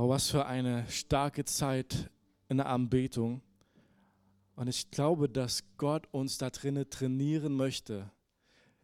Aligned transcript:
Oh, 0.00 0.08
was 0.08 0.30
für 0.30 0.46
eine 0.46 0.88
starke 0.88 1.44
Zeit 1.44 2.08
in 2.48 2.58
der 2.58 2.66
Anbetung. 2.66 3.42
Und 4.54 4.68
ich 4.68 4.92
glaube, 4.92 5.28
dass 5.28 5.64
Gott 5.76 6.06
uns 6.12 6.38
da 6.38 6.50
drinnen 6.50 6.88
trainieren 6.88 7.54
möchte, 7.54 8.08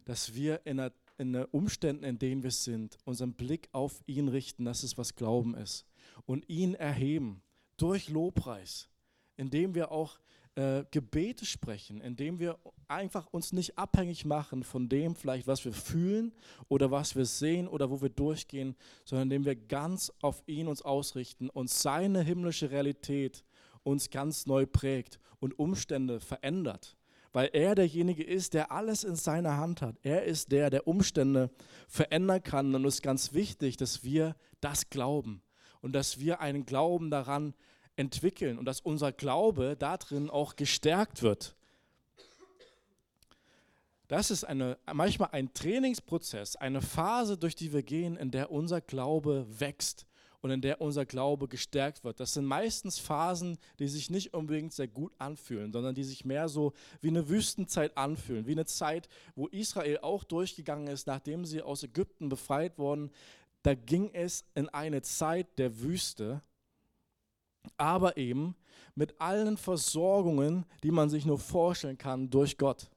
dass 0.07 0.35
wir 0.35 0.67
in, 0.67 0.79
der, 0.79 0.93
in 1.17 1.33
den 1.33 1.45
Umständen, 1.45 2.03
in 2.03 2.19
denen 2.19 2.43
wir 2.43 2.51
sind, 2.51 2.99
unseren 3.05 3.33
Blick 3.33 3.69
auf 3.71 4.03
ihn 4.07 4.27
richten, 4.27 4.65
dass 4.65 4.83
es 4.83 4.99
was 4.99 5.15
Glauben 5.15 5.55
ist. 5.55 5.87
Und 6.27 6.49
ihn 6.49 6.75
erheben 6.75 7.43
durch 7.77 8.09
Lobpreis, 8.09 8.89
indem 9.37 9.77
wir 9.77 9.93
auch 9.93 10.19
äh, 10.57 10.83
Gebete 10.91 11.47
sprechen, 11.47 12.01
indem 12.01 12.41
wir 12.41 12.59
einfach 12.89 13.27
uns 13.27 13.53
nicht 13.53 13.79
abhängig 13.79 14.25
machen 14.25 14.63
von 14.63 14.89
dem 14.89 15.15
vielleicht, 15.15 15.47
was 15.47 15.65
wir 15.65 15.73
fühlen 15.73 16.33
oder 16.69 16.91
was 16.91 17.17
wir 17.17 17.25
sehen 17.25 17.69
oder 17.69 17.91
wo 17.91 18.01
wir 18.03 18.09
durchgehen, 18.09 18.77
sondern 19.05 19.27
indem 19.27 19.45
wir 19.45 19.57
ganz 19.57 20.13
auf 20.21 20.43
ihn 20.47 20.69
uns 20.69 20.83
ausrichten 20.83 21.51
und 21.51 21.71
seine 21.71 22.23
himmlische 22.23 22.71
Realität 22.71 23.45
uns 23.83 24.11
ganz 24.11 24.47
neu 24.47 24.67
prägt 24.67 25.19
und 25.39 25.59
Umstände 25.59 26.21
verändert. 26.21 26.97
Weil 27.33 27.51
er 27.53 27.75
derjenige 27.75 28.23
ist, 28.23 28.55
der 28.55 28.71
alles 28.71 29.03
in 29.03 29.17
seiner 29.17 29.57
Hand 29.57 29.83
hat. 29.83 29.97
Er 30.03 30.25
ist 30.25 30.53
der, 30.53 30.71
der 30.71 30.87
Umstände 30.87 31.51
verändern 31.89 32.43
kann. 32.43 32.75
Und 32.75 32.85
es 32.85 32.97
ist 32.97 33.03
ganz 33.03 33.33
wichtig, 33.33 33.77
dass 33.77 34.05
wir 34.05 34.37
das 34.61 34.89
glauben 34.89 35.43
und 35.81 35.93
dass 35.95 36.21
wir 36.21 36.41
einen 36.41 36.65
Glauben 36.65 37.11
daran 37.11 37.55
entwickeln 37.97 38.59
und 38.59 38.65
dass 38.67 38.81
unser 38.81 39.13
Glaube 39.13 39.77
darin 39.77 40.31
auch 40.31 40.57
gestärkt 40.57 41.23
wird. 41.23 41.57
Das 44.09 44.31
ist 44.31 44.45
eine, 44.45 44.79
manchmal 44.93 45.31
ein 45.33 45.53
Trainingsprozess, 45.55 46.57
eine 46.57 46.83
Phase, 46.83 47.39
durch 47.39 47.57
die 47.57 47.73
wir 47.73 47.83
gehen, 47.83 48.17
in 48.17 48.31
der 48.31 48.51
unser 48.51 48.81
Glaube 48.81 49.47
wächst 49.49 50.07
und 50.43 50.51
in 50.51 50.61
der 50.61 50.83
unser 50.83 51.07
Glaube 51.07 51.49
gestärkt 51.49 52.05
wird. 52.05 52.21
Das 52.21 52.35
sind 52.35 52.45
meistens 52.45 52.99
Phasen, 52.99 53.57
die 53.79 53.89
sich 53.89 54.11
nicht 54.11 54.35
unbedingt 54.35 54.75
sehr 54.75 54.89
gut 54.89 55.15
anfühlen, 55.19 55.73
sondern 55.73 55.95
die 55.95 56.05
sich 56.05 56.27
mehr 56.27 56.49
so 56.49 56.75
wie 57.01 57.09
eine 57.09 57.31
Wüstenzeit 57.31 57.97
anfühlen, 57.97 58.47
wie 58.47 58.53
eine 58.53 58.67
Zeit, 58.67 59.09
wo 59.37 59.47
Israel 59.47 59.99
auch 60.03 60.23
durchgegangen 60.23 60.89
ist, 60.89 61.07
nachdem 61.07 61.47
sie 61.47 61.63
aus 61.63 61.83
Ägypten 61.83 62.29
befreit 62.29 62.79
wurden. 62.79 63.11
Da 63.63 63.75
ging 63.75 64.11
es 64.13 64.45
in 64.55 64.69
eine 64.69 65.01
Zeit 65.01 65.59
der 65.59 65.81
Wüste 65.81 66.43
aber 67.77 68.17
eben 68.17 68.55
mit 68.95 69.21
allen 69.21 69.57
Versorgungen, 69.57 70.65
die 70.83 70.91
man 70.91 71.11
sich 71.11 71.27
nur 71.27 71.39
vorstellen 71.39 71.99
kann 71.99 72.31
durch 72.31 72.59
Gott. 72.59 72.91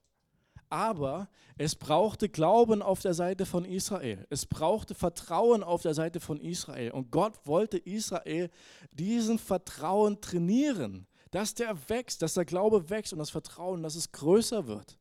Aber 0.70 1.30
es 1.58 1.76
brauchte 1.76 2.30
Glauben 2.30 2.82
auf 2.82 3.02
der 3.02 3.14
Seite 3.14 3.46
von 3.46 3.66
Israel. 3.66 4.26
Es 4.30 4.46
brauchte 4.46 4.96
Vertrauen 4.96 5.64
auf 5.64 5.82
der 5.82 5.94
Seite 5.94 6.20
von 6.20 6.40
Israel. 6.40 6.92
Und 6.92 7.12
Gott 7.12 7.34
wollte 7.46 7.78
Israel 7.78 8.50
diesen 8.92 9.40
Vertrauen 9.40 10.20
trainieren, 10.20 11.08
dass 11.32 11.54
der 11.54 11.78
wächst, 11.90 12.22
dass 12.22 12.34
der 12.34 12.46
Glaube 12.46 12.90
wächst 12.90 13.14
und 13.14 13.20
das 13.20 13.30
Vertrauen, 13.30 13.84
dass 13.84 13.96
es 13.96 14.12
größer 14.12 14.68
wird. 14.68 14.98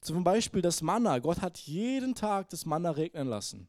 Zum 0.00 0.24
Beispiel 0.24 0.62
das 0.62 0.82
Manna. 0.82 1.18
Gott 1.18 1.40
hat 1.40 1.58
jeden 1.58 2.14
Tag 2.14 2.50
das 2.50 2.66
Manna 2.66 2.90
regnen 2.90 3.28
lassen. 3.28 3.68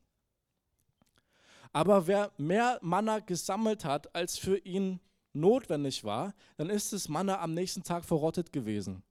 Aber 1.73 2.07
wer 2.07 2.31
mehr 2.37 2.79
Manna 2.81 3.19
gesammelt 3.19 3.85
hat, 3.85 4.13
als 4.15 4.37
für 4.37 4.57
ihn 4.57 4.99
notwendig 5.33 6.03
war, 6.03 6.33
dann 6.57 6.69
ist 6.69 6.93
das 6.93 7.07
Manna 7.07 7.39
am 7.39 7.53
nächsten 7.53 7.83
Tag 7.83 8.05
verrottet 8.05 8.51
gewesen. 8.51 9.03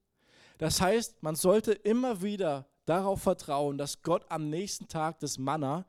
Das 0.59 0.81
heißt, 0.81 1.23
man 1.23 1.37
sollte 1.37 1.73
immer 1.73 2.23
wieder 2.23 2.67
darauf 2.87 3.23
vertrauen, 3.23 3.79
dass 3.79 4.03
Gott 4.03 4.25
am 4.31 4.49
nächsten 4.49 4.89
Tag 4.89 5.21
das 5.21 5.39
Manna 5.39 5.85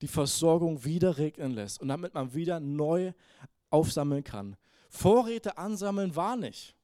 die 0.00 0.08
Versorgung 0.08 0.84
wieder 0.84 1.18
regnen 1.18 1.52
lässt 1.52 1.80
und 1.80 1.88
damit 1.88 2.14
man 2.14 2.34
wieder 2.34 2.60
neu 2.60 3.12
aufsammeln 3.70 4.22
kann. 4.22 4.56
Vorräte 4.88 5.58
ansammeln 5.58 6.14
war 6.14 6.36
nicht. 6.36 6.76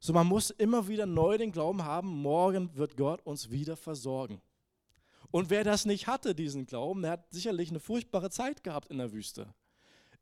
So 0.00 0.12
man 0.12 0.26
muss 0.26 0.50
immer 0.50 0.86
wieder 0.88 1.06
neu 1.06 1.36
den 1.36 1.52
Glauben 1.52 1.84
haben, 1.84 2.08
morgen 2.08 2.74
wird 2.76 2.96
Gott 2.96 3.20
uns 3.26 3.50
wieder 3.50 3.76
versorgen. 3.76 4.40
Und 5.30 5.50
wer 5.50 5.64
das 5.64 5.84
nicht 5.84 6.06
hatte, 6.06 6.34
diesen 6.34 6.66
Glauben, 6.66 7.02
der 7.02 7.12
hat 7.12 7.30
sicherlich 7.30 7.68
eine 7.70 7.80
furchtbare 7.80 8.30
Zeit 8.30 8.62
gehabt 8.62 8.90
in 8.90 8.98
der 8.98 9.12
Wüste. 9.12 9.52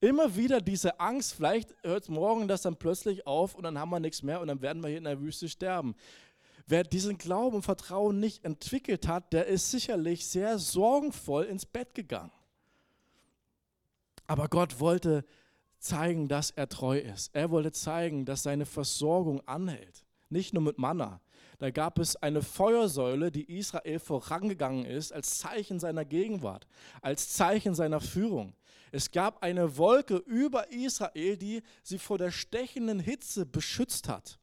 Immer 0.01 0.37
wieder 0.37 0.61
diese 0.61 1.01
Angst, 1.01 1.35
vielleicht 1.35 1.75
hört 1.83 2.09
morgen 2.09 2.49
das 2.49 2.63
dann 2.63 2.77
plötzlich 2.77 3.27
auf 3.27 3.55
und 3.55 3.63
dann 3.63 3.79
haben 3.79 3.91
wir 3.91 4.01
nichts 4.01 4.23
mehr 4.23 4.41
und 4.41 4.49
dann 4.49 4.61
werden 4.61 4.83
wir 4.83 4.89
hier 4.89 4.99
in 4.99 5.05
der 5.05 5.21
Wüste 5.21 5.49
sterben. 5.49 5.95
Wer 6.67 6.83
diesen 6.83 7.17
Glauben 7.17 7.57
und 7.57 7.63
Vertrauen 7.63 8.19
nicht 8.19 8.45
entwickelt 8.45 9.09
hat, 9.09 9.33
der 9.33 9.47
ist 9.47 9.71
sicherlich 9.71 10.27
sehr 10.27 10.59
sorgenvoll 10.59 11.45
ins 11.45 11.65
Bett 11.65 11.95
gegangen. 11.95 12.33
Aber 14.27 14.49
Gott 14.49 14.81
wollte 14.81 15.25
zeigen, 15.79 16.29
dass 16.29 16.51
er 16.51 16.69
treu 16.69 16.99
ist. 16.99 17.31
Er 17.35 17.51
wollte 17.51 17.73
zeigen, 17.73 18.25
dass 18.25 18.43
seine 18.43 18.67
Versorgung 18.67 19.41
anhält. 19.47 20.05
Nicht 20.29 20.53
nur 20.53 20.63
mit 20.63 20.79
Manna. 20.79 21.21
Da 21.59 21.71
gab 21.71 21.99
es 21.99 22.17
eine 22.17 22.43
Feuersäule, 22.43 23.31
die 23.31 23.57
Israel 23.59 23.99
vorangegangen 23.99 24.85
ist, 24.85 25.13
als 25.13 25.39
Zeichen 25.39 25.79
seiner 25.79 26.05
Gegenwart, 26.05 26.67
als 27.01 27.33
Zeichen 27.33 27.75
seiner 27.75 28.01
Führung. 28.01 28.55
Es 28.93 29.11
gab 29.11 29.43
eine 29.43 29.77
Wolke 29.77 30.17
über 30.17 30.71
Israel, 30.71 31.37
die 31.37 31.63
sie 31.83 31.99
vor 31.99 32.19
der 32.19 32.31
stechenden 32.31 33.01
Hitze 33.01 33.47
beschützt 33.47 34.09
hat. 34.09 34.39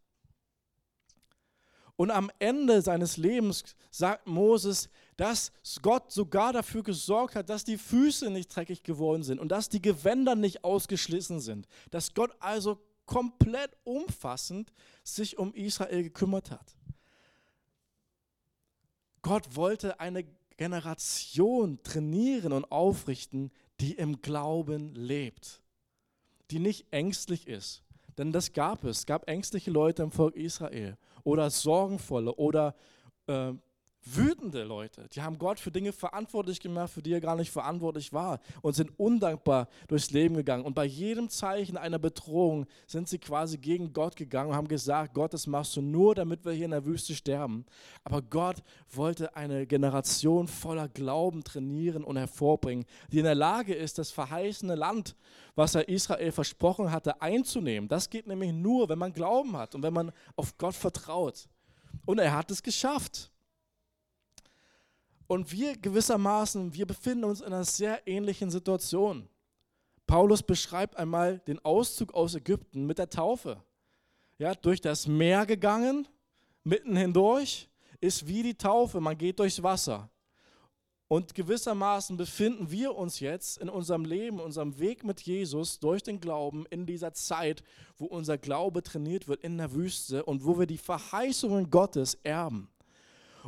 Und 1.95 2.09
am 2.09 2.31
Ende 2.39 2.81
seines 2.81 3.17
Lebens 3.17 3.63
sagt 3.91 4.25
Moses, 4.25 4.89
dass 5.15 5.51
Gott 5.81 6.11
sogar 6.11 6.51
dafür 6.51 6.81
gesorgt 6.81 7.35
hat, 7.35 7.49
dass 7.49 7.63
die 7.63 7.77
Füße 7.77 8.31
nicht 8.31 8.53
dreckig 8.53 8.83
geworden 8.83 9.23
sind 9.23 9.39
und 9.39 9.49
dass 9.49 9.69
die 9.69 9.81
Gewänder 9.81 10.35
nicht 10.35 10.63
ausgeschlissen 10.63 11.39
sind. 11.39 11.67
Dass 11.91 12.13
Gott 12.13 12.31
also 12.39 12.79
komplett 13.05 13.71
umfassend 13.83 14.73
sich 15.03 15.37
um 15.37 15.53
Israel 15.53 16.03
gekümmert 16.03 16.49
hat. 16.49 16.75
Gott 19.21 19.55
wollte 19.55 19.99
eine 19.99 20.25
Generation 20.57 21.81
trainieren 21.83 22.53
und 22.53 22.71
aufrichten, 22.71 23.51
die 23.83 23.95
im 23.95 24.21
Glauben 24.21 24.95
lebt, 24.95 25.61
die 26.51 26.59
nicht 26.59 26.85
ängstlich 26.91 27.49
ist. 27.49 27.83
Denn 28.17 28.31
das 28.31 28.53
gab 28.53 28.85
es. 28.85 28.99
Es 28.99 29.05
gab 29.05 29.27
ängstliche 29.27 29.71
Leute 29.71 30.03
im 30.03 30.11
Volk 30.11 30.38
Israel 30.38 30.97
oder 31.25 31.49
sorgenvolle 31.49 32.33
oder 32.35 32.75
äh, 33.27 33.51
wütende 34.05 34.63
Leute, 34.63 35.07
die 35.13 35.21
haben 35.21 35.37
Gott 35.37 35.59
für 35.59 35.71
Dinge 35.71 35.93
verantwortlich 35.93 36.59
gemacht, 36.59 36.91
für 36.91 37.01
die 37.01 37.13
er 37.13 37.21
gar 37.21 37.35
nicht 37.35 37.51
verantwortlich 37.51 38.13
war 38.13 38.39
und 38.61 38.73
sind 38.73 38.97
undankbar 38.99 39.67
durchs 39.87 40.11
Leben 40.11 40.35
gegangen. 40.35 40.65
Und 40.65 40.73
bei 40.73 40.85
jedem 40.85 41.29
Zeichen 41.29 41.77
einer 41.77 41.99
Bedrohung 41.99 42.65
sind 42.85 43.07
sie 43.07 43.19
quasi 43.19 43.57
gegen 43.57 43.93
Gott 43.93 44.15
gegangen 44.15 44.51
und 44.51 44.55
haben 44.55 44.67
gesagt, 44.67 45.13
Gott, 45.13 45.33
das 45.33 45.47
machst 45.47 45.75
du 45.75 45.81
nur, 45.81 46.15
damit 46.15 46.45
wir 46.45 46.51
hier 46.51 46.65
in 46.65 46.71
der 46.71 46.85
Wüste 46.85 47.15
sterben. 47.15 47.65
Aber 48.03 48.21
Gott 48.21 48.57
wollte 48.89 49.35
eine 49.35 49.65
Generation 49.65 50.47
voller 50.47 50.89
Glauben 50.89 51.43
trainieren 51.43 52.03
und 52.03 52.17
hervorbringen, 52.17 52.85
die 53.11 53.19
in 53.19 53.25
der 53.25 53.35
Lage 53.35 53.73
ist, 53.73 53.97
das 53.97 54.11
verheißene 54.11 54.75
Land, 54.75 55.15
was 55.55 55.75
er 55.75 55.87
Israel 55.87 56.31
versprochen 56.31 56.91
hatte, 56.91 57.21
einzunehmen. 57.21 57.87
Das 57.87 58.09
geht 58.09 58.27
nämlich 58.27 58.53
nur, 58.53 58.89
wenn 58.89 58.99
man 58.99 59.13
Glauben 59.13 59.55
hat 59.55 59.75
und 59.75 59.83
wenn 59.83 59.93
man 59.93 60.11
auf 60.35 60.57
Gott 60.57 60.75
vertraut. 60.75 61.47
Und 62.05 62.19
er 62.19 62.35
hat 62.35 62.51
es 62.51 62.63
geschafft. 62.63 63.32
Und 65.33 65.51
wir 65.51 65.75
gewissermaßen, 65.75 66.75
wir 66.75 66.85
befinden 66.85 67.23
uns 67.23 67.41
in 67.41 67.47
einer 67.47 67.63
sehr 67.63 68.07
ähnlichen 68.07 68.51
Situation. 68.51 69.27
Paulus 70.05 70.44
beschreibt 70.44 70.95
einmal 70.95 71.39
den 71.39 71.57
Auszug 71.66 72.13
aus 72.13 72.35
Ägypten 72.35 72.85
mit 72.85 72.99
der 72.99 73.09
Taufe. 73.09 73.63
Ja, 74.38 74.53
durch 74.53 74.79
das 74.79 75.07
Meer 75.07 75.47
gegangen, 75.47 76.07
mitten 76.63 76.95
hindurch, 76.95 77.67
ist 77.99 78.27
wie 78.27 78.44
die 78.44 78.53
Taufe, 78.53 79.01
man 79.01 79.17
geht 79.17 79.39
durchs 79.39 79.63
Wasser. 79.63 80.07
Und 81.07 81.33
gewissermaßen 81.33 82.15
befinden 82.15 82.69
wir 82.69 82.95
uns 82.95 83.19
jetzt 83.19 83.57
in 83.57 83.69
unserem 83.69 84.05
Leben, 84.05 84.39
unserem 84.39 84.77
Weg 84.77 85.03
mit 85.03 85.19
Jesus 85.21 85.79
durch 85.79 86.03
den 86.03 86.19
Glauben 86.19 86.68
in 86.69 86.85
dieser 86.85 87.12
Zeit, 87.13 87.63
wo 87.97 88.06
unser 88.06 88.38
Glaube 88.38 88.83
trainiert 88.83 89.27
wird 89.27 89.44
in 89.44 89.57
der 89.57 89.74
Wüste 89.74 90.25
und 90.25 90.45
wo 90.45 90.59
wir 90.59 90.68
die 90.68 90.77
Verheißungen 90.77 91.71
Gottes 91.71 92.19
erben. 92.21 92.69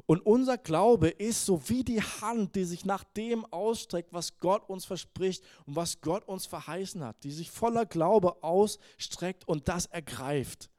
Und 0.06 0.26
unser 0.26 0.58
Glaube 0.58 1.10
ist 1.10 1.46
so 1.46 1.70
wie 1.70 1.84
die 1.84 2.02
Hand, 2.02 2.56
die 2.56 2.66
sich 2.66 2.86
nach 2.86 3.04
dem 3.04 3.46
ausstreckt, 3.46 4.12
was 4.12 4.40
Gott 4.40 4.68
uns 4.70 4.86
verspricht 4.86 5.44
und 5.66 5.76
was 5.76 6.02
Gott 6.02 6.28
uns 6.28 6.46
verheißen 6.46 7.04
hat, 7.04 7.24
die 7.24 7.32
sich 7.32 7.50
voller 7.50 7.86
Glaube 7.86 8.44
ausstreckt 8.44 9.48
und 9.48 9.68
das 9.68 9.86
ergreift. 9.86 10.70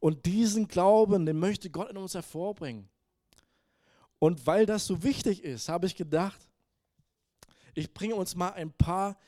Und 0.00 0.26
diesen 0.26 0.68
Glauben, 0.68 1.26
den 1.26 1.38
möchte 1.38 1.70
Gott 1.70 1.90
in 1.90 1.96
uns 1.96 2.14
hervorbringen. 2.14 2.88
Und 4.18 4.46
weil 4.46 4.64
das 4.64 4.86
so 4.86 5.02
wichtig 5.02 5.44
ist, 5.44 5.68
habe 5.68 5.86
ich 5.86 5.94
gedacht, 5.94 6.48
ich 7.74 7.92
bringe 7.92 8.14
uns 8.14 8.34
mal 8.34 8.50
ein 8.50 8.72
paar 8.72 9.18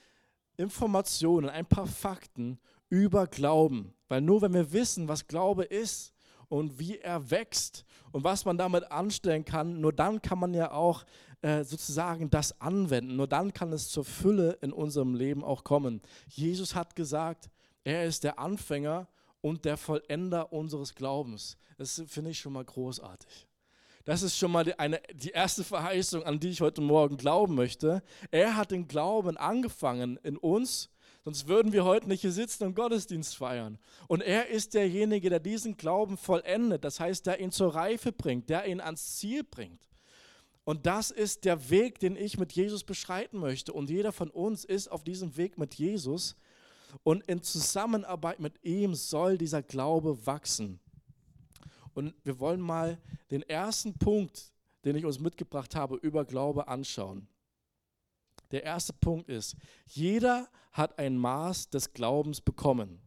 Informationen, 0.57 1.51
ein 1.51 1.67
paar 1.67 1.87
Fakten 1.87 2.59
über 2.89 3.27
Glauben. 3.27 3.95
Weil 4.09 4.23
nur 4.23 4.41
wenn 4.41 4.55
wir 4.55 4.73
wissen, 4.73 5.07
was 5.07 5.27
Glaube 5.27 5.65
ist 5.65 6.15
und 6.49 6.79
wie 6.79 6.99
er 6.99 7.31
wächst 7.31 7.85
und 8.13 8.25
was 8.25 8.45
man 8.45 8.59
damit 8.59 8.91
anstellen 8.91 9.45
kann, 9.45 9.81
nur 9.81 9.93
dann 9.93 10.23
kann 10.23 10.39
man 10.39 10.55
ja 10.55 10.73
auch 10.73 11.05
äh, 11.43 11.63
sozusagen 11.65 12.31
das 12.31 12.61
anwenden. 12.61 13.17
Nur 13.17 13.29
dann 13.29 13.53
kann 13.53 13.73
es 13.73 13.89
zur 13.89 14.05
Fülle 14.05 14.59
in 14.61 14.73
unserem 14.73 15.15
Leben 15.15 15.45
auch 15.45 15.65
kommen. 15.65 16.03
Jesus 16.29 16.75
hat 16.75 16.97
gesagt, 16.97 17.51
er 17.85 18.05
ist 18.05 18.25
der 18.25 18.39
Anfänger 18.39 19.07
und 19.41 19.65
der 19.65 19.77
Vollender 19.77 20.53
unseres 20.53 20.95
Glaubens. 20.95 21.57
Das 21.77 22.03
finde 22.07 22.31
ich 22.31 22.39
schon 22.39 22.53
mal 22.53 22.65
großartig. 22.65 23.47
Das 24.05 24.23
ist 24.23 24.39
schon 24.39 24.51
mal 24.51 24.65
die, 24.65 24.79
eine, 24.79 25.01
die 25.13 25.31
erste 25.31 25.63
Verheißung, 25.63 26.23
an 26.23 26.41
die 26.41 26.49
ich 26.49 26.63
heute 26.63 26.81
Morgen 26.81 27.19
glauben 27.19 27.55
möchte. 27.55 28.03
Er 28.31 28.57
hat 28.57 28.71
den 28.71 28.89
Glauben 28.89 29.37
angefangen 29.37 30.19
in 30.23 30.39
uns, 30.39 30.91
sonst 31.29 31.47
würden 31.47 31.75
wir 31.75 31.85
heute 31.85 32.09
nicht 32.09 32.23
hier 32.23 32.33
sitzen 32.33 32.65
und 32.65 32.75
Gottesdienst 32.75 33.37
feiern. 33.37 33.79
Und 34.07 34.23
er 34.23 34.49
ist 34.49 34.73
derjenige, 34.73 35.29
der 35.29 35.41
diesen 35.41 35.77
Glauben 35.77 36.17
vollendet, 36.17 36.85
das 36.85 37.01
heißt, 37.01 37.27
der 37.27 37.39
ihn 37.39 37.53
zur 37.53 37.75
Reife 37.75 38.13
bringt, 38.13 38.49
der 38.49 38.65
ihn 38.67 38.81
ans 38.81 39.19
Ziel 39.19 39.45
bringt. 39.45 39.91
Und 40.65 40.87
das 40.87 41.11
ist 41.11 41.45
der 41.45 41.69
Weg, 41.69 41.99
den 41.99 42.17
ich 42.17 42.39
mit 42.39 42.53
Jesus 42.53 42.83
beschreiten 42.83 43.41
möchte. 43.41 43.75
Und 43.75 43.91
jeder 43.91 44.11
von 44.11 44.31
uns 44.31 44.65
ist 44.65 44.91
auf 44.91 45.05
diesem 45.05 45.37
Weg 45.37 45.59
mit 45.59 45.75
Jesus. 45.75 46.35
Und 47.03 47.23
in 47.29 47.43
Zusammenarbeit 47.43 48.41
mit 48.41 48.65
ihm 48.65 48.95
soll 48.95 49.37
dieser 49.37 49.63
Glaube 49.63 50.27
wachsen. 50.27 50.81
Und 51.93 52.15
wir 52.25 52.41
wollen 52.41 52.63
mal 52.63 52.97
den 53.31 53.43
ersten 53.43 53.93
Punkt, 53.93 54.51
den 54.87 54.97
ich 54.97 55.05
uns 55.05 55.21
mitgebracht 55.21 55.75
habe, 55.75 55.97
über 55.97 56.25
Glaube 56.25 56.69
anschauen. 56.69 57.29
Der 58.51 58.65
erste 58.65 58.93
Punkt 58.93 59.29
ist, 59.29 59.57
jeder 59.87 60.49
hat 60.73 60.99
ein 60.99 61.19
Maß 61.19 61.71
des 61.71 61.93
Glaubens 61.93 62.41
bekommen. 62.41 63.01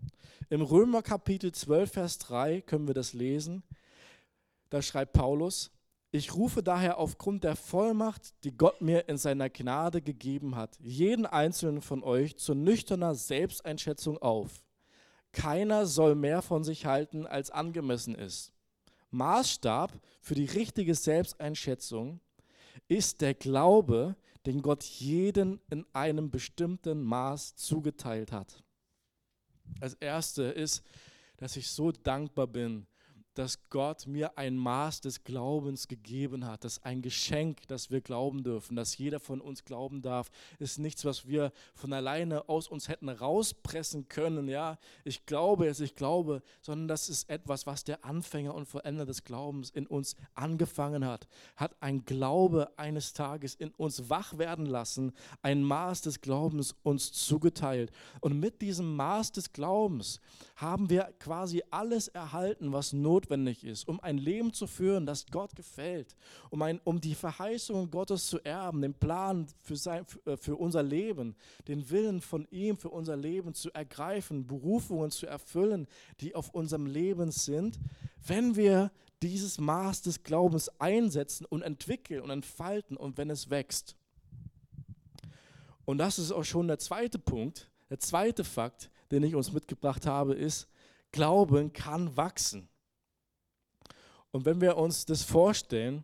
Im 0.50 0.62
Römer 0.62 1.02
Kapitel 1.02 1.52
12, 1.52 1.92
Vers 1.92 2.18
3 2.20 2.62
können 2.62 2.88
wir 2.88 2.94
das 2.94 3.14
lesen. 3.14 3.64
Da 4.70 4.82
schreibt 4.82 5.14
Paulus, 5.14 5.72
ich 6.12 6.36
rufe 6.36 6.62
daher 6.62 6.98
aufgrund 6.98 7.46
der 7.46 7.56
Vollmacht, 7.56 8.34
die 8.44 8.56
Gott 8.56 8.82
mir 8.82 9.08
in 9.08 9.18
seiner 9.18 9.50
Gnade 9.50 10.02
gegeben 10.02 10.58
hat, 10.58 10.78
jeden 10.82 11.26
einzelnen 11.26 11.82
von 11.82 12.04
euch 12.04 12.36
zu 12.38 12.54
nüchterner 12.54 13.16
Selbsteinschätzung 13.16 14.18
auf. 14.18 14.66
Keiner 15.32 15.86
soll 15.86 16.16
mehr 16.16 16.42
von 16.42 16.66
sich 16.66 16.86
halten, 16.86 17.26
als 17.26 17.50
angemessen 17.50 18.16
ist. 18.16 18.52
Maßstab 19.12 19.94
für 20.20 20.36
die 20.36 20.46
richtige 20.46 20.96
Selbsteinschätzung 20.96 22.20
ist 22.90 23.22
der 23.22 23.34
Glaube, 23.34 24.18
den 24.46 24.62
Gott 24.62 24.84
jeden 24.84 25.62
in 25.70 25.86
einem 25.94 26.32
bestimmten 26.32 27.04
Maß 27.04 27.56
zugeteilt 27.56 28.32
hat. 28.32 28.64
Als 29.80 29.94
erste 29.96 30.44
ist, 30.44 30.84
dass 31.38 31.56
ich 31.56 31.70
so 31.70 31.92
dankbar 31.92 32.48
bin 32.48 32.88
dass 33.33 33.69
Gott 33.69 34.07
mir 34.07 34.38
ein 34.38 34.57
Maß 34.57 35.01
des 35.01 35.24
Glaubens 35.24 35.88
gegeben 35.88 36.45
hat. 36.45 36.63
Das 36.63 36.74
ist 36.74 36.86
ein 36.86 37.01
Geschenk, 37.01 37.68
dass 37.68 37.89
wir 37.89 38.01
glauben 38.01 38.44
dürfen, 38.44 38.75
dass 38.75 38.98
jeder 38.98 39.19
von 39.19 39.39
uns 39.39 39.63
glauben 39.63 40.01
darf. 40.01 40.30
Ist 40.60 40.80
nichts, 40.80 41.06
was 41.06 41.28
wir 41.28 41.51
von 41.74 41.94
alleine 41.94 42.50
aus 42.50 42.68
uns 42.68 42.89
hätten 42.89 43.10
rauspressen 43.10 44.10
können. 44.10 44.48
Ja, 44.48 44.78
ich 45.06 45.25
glaube 45.25 45.68
es, 45.68 45.80
ich 45.80 45.95
glaube, 45.95 46.44
sondern 46.62 46.88
das 46.88 47.10
ist 47.10 47.30
etwas, 47.30 47.66
was 47.66 47.83
der 47.83 48.04
Anfänger 48.04 48.54
und 48.54 48.66
Vollender 48.66 49.06
des 49.06 49.24
Glaubens 49.24 49.69
in 49.69 49.88
uns 49.88 50.16
angefangen 50.34 51.06
hat. 51.06 51.27
Hat 51.56 51.75
ein 51.80 52.04
Glaube 52.04 52.72
eines 52.77 53.13
Tages 53.13 53.56
in 53.56 53.72
uns 53.72 54.10
wach 54.10 54.38
werden 54.38 54.66
lassen, 54.66 55.13
ein 55.42 55.63
Maß 55.63 56.01
des 56.01 56.19
Glaubens 56.22 56.75
uns 56.84 57.13
zugeteilt. 57.13 57.92
Und 58.19 58.39
mit 58.39 58.62
diesem 58.62 58.95
Maß 58.95 59.31
des 59.31 59.54
Glaubens 59.54 60.19
haben 60.57 60.89
wir 60.89 61.13
quasi 61.19 61.63
alles 61.72 62.10
erhalten, 62.10 62.74
was 62.74 62.92
notwendig 62.92 63.21
ist, 63.30 63.88
um 63.88 64.00
ein 64.00 64.18
Leben 64.18 64.54
zu 64.54 64.68
führen, 64.68 65.06
das 65.06 65.26
Gott 65.28 65.56
gefällt, 65.56 66.16
um, 66.50 66.62
ein, 66.62 66.80
um 66.84 67.00
die 67.00 67.16
Verheißungen 67.16 67.92
Gottes 67.92 68.28
zu 68.28 68.40
erben, 68.44 68.82
den 68.82 68.94
Plan 68.94 69.48
für, 69.62 69.76
sein, 69.76 70.06
äh, 70.26 70.38
für 70.38 70.56
unser 70.56 70.84
Leben, 70.84 71.36
den 71.68 71.90
Willen 71.90 72.22
von 72.22 72.48
ihm 72.52 72.78
für 72.78 72.90
unser 72.90 73.18
Leben 73.18 73.54
zu 73.54 73.72
ergreifen, 73.74 74.48
Berufungen 74.48 75.12
zu 75.12 75.28
erfüllen, 75.28 75.88
die 76.20 76.36
auf 76.36 76.50
unserem 76.50 76.86
Leben 76.86 77.32
sind, 77.32 77.80
wenn 78.26 78.56
wir 78.56 78.92
dieses 79.22 79.60
Maß 79.60 80.02
des 80.02 80.24
Glaubens 80.24 80.70
einsetzen 80.80 81.46
und 81.46 81.62
entwickeln 81.62 82.22
und 82.22 82.30
entfalten 82.30 82.98
und 82.98 83.18
wenn 83.18 83.30
es 83.30 83.50
wächst. 83.50 83.96
Und 85.86 85.98
das 85.98 86.20
ist 86.20 86.32
auch 86.32 86.44
schon 86.44 86.68
der 86.68 86.80
zweite 86.80 87.20
Punkt, 87.20 87.70
der 87.90 88.00
zweite 88.00 88.44
Fakt, 88.44 88.90
den 89.12 89.24
ich 89.24 89.36
uns 89.36 89.52
mitgebracht 89.52 90.06
habe, 90.06 90.34
ist, 90.34 90.68
Glauben 91.12 91.74
kann 91.74 92.16
wachsen. 92.16 92.70
Und 94.31 94.45
wenn 94.45 94.62
wir 94.62 94.78
uns 94.78 95.06
das 95.06 95.24
vorstellen, 95.24 96.04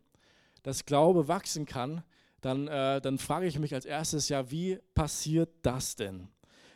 dass 0.63 0.85
Glaube 0.85 1.27
wachsen 1.27 1.65
kann, 1.65 2.03
dann, 2.41 2.67
äh, 2.67 3.01
dann 3.01 3.17
frage 3.17 3.47
ich 3.47 3.57
mich 3.57 3.73
als 3.73 3.85
erstes, 3.85 4.29
ja, 4.29 4.51
wie 4.51 4.79
passiert 4.93 5.49
das 5.61 5.95
denn? 5.95 6.27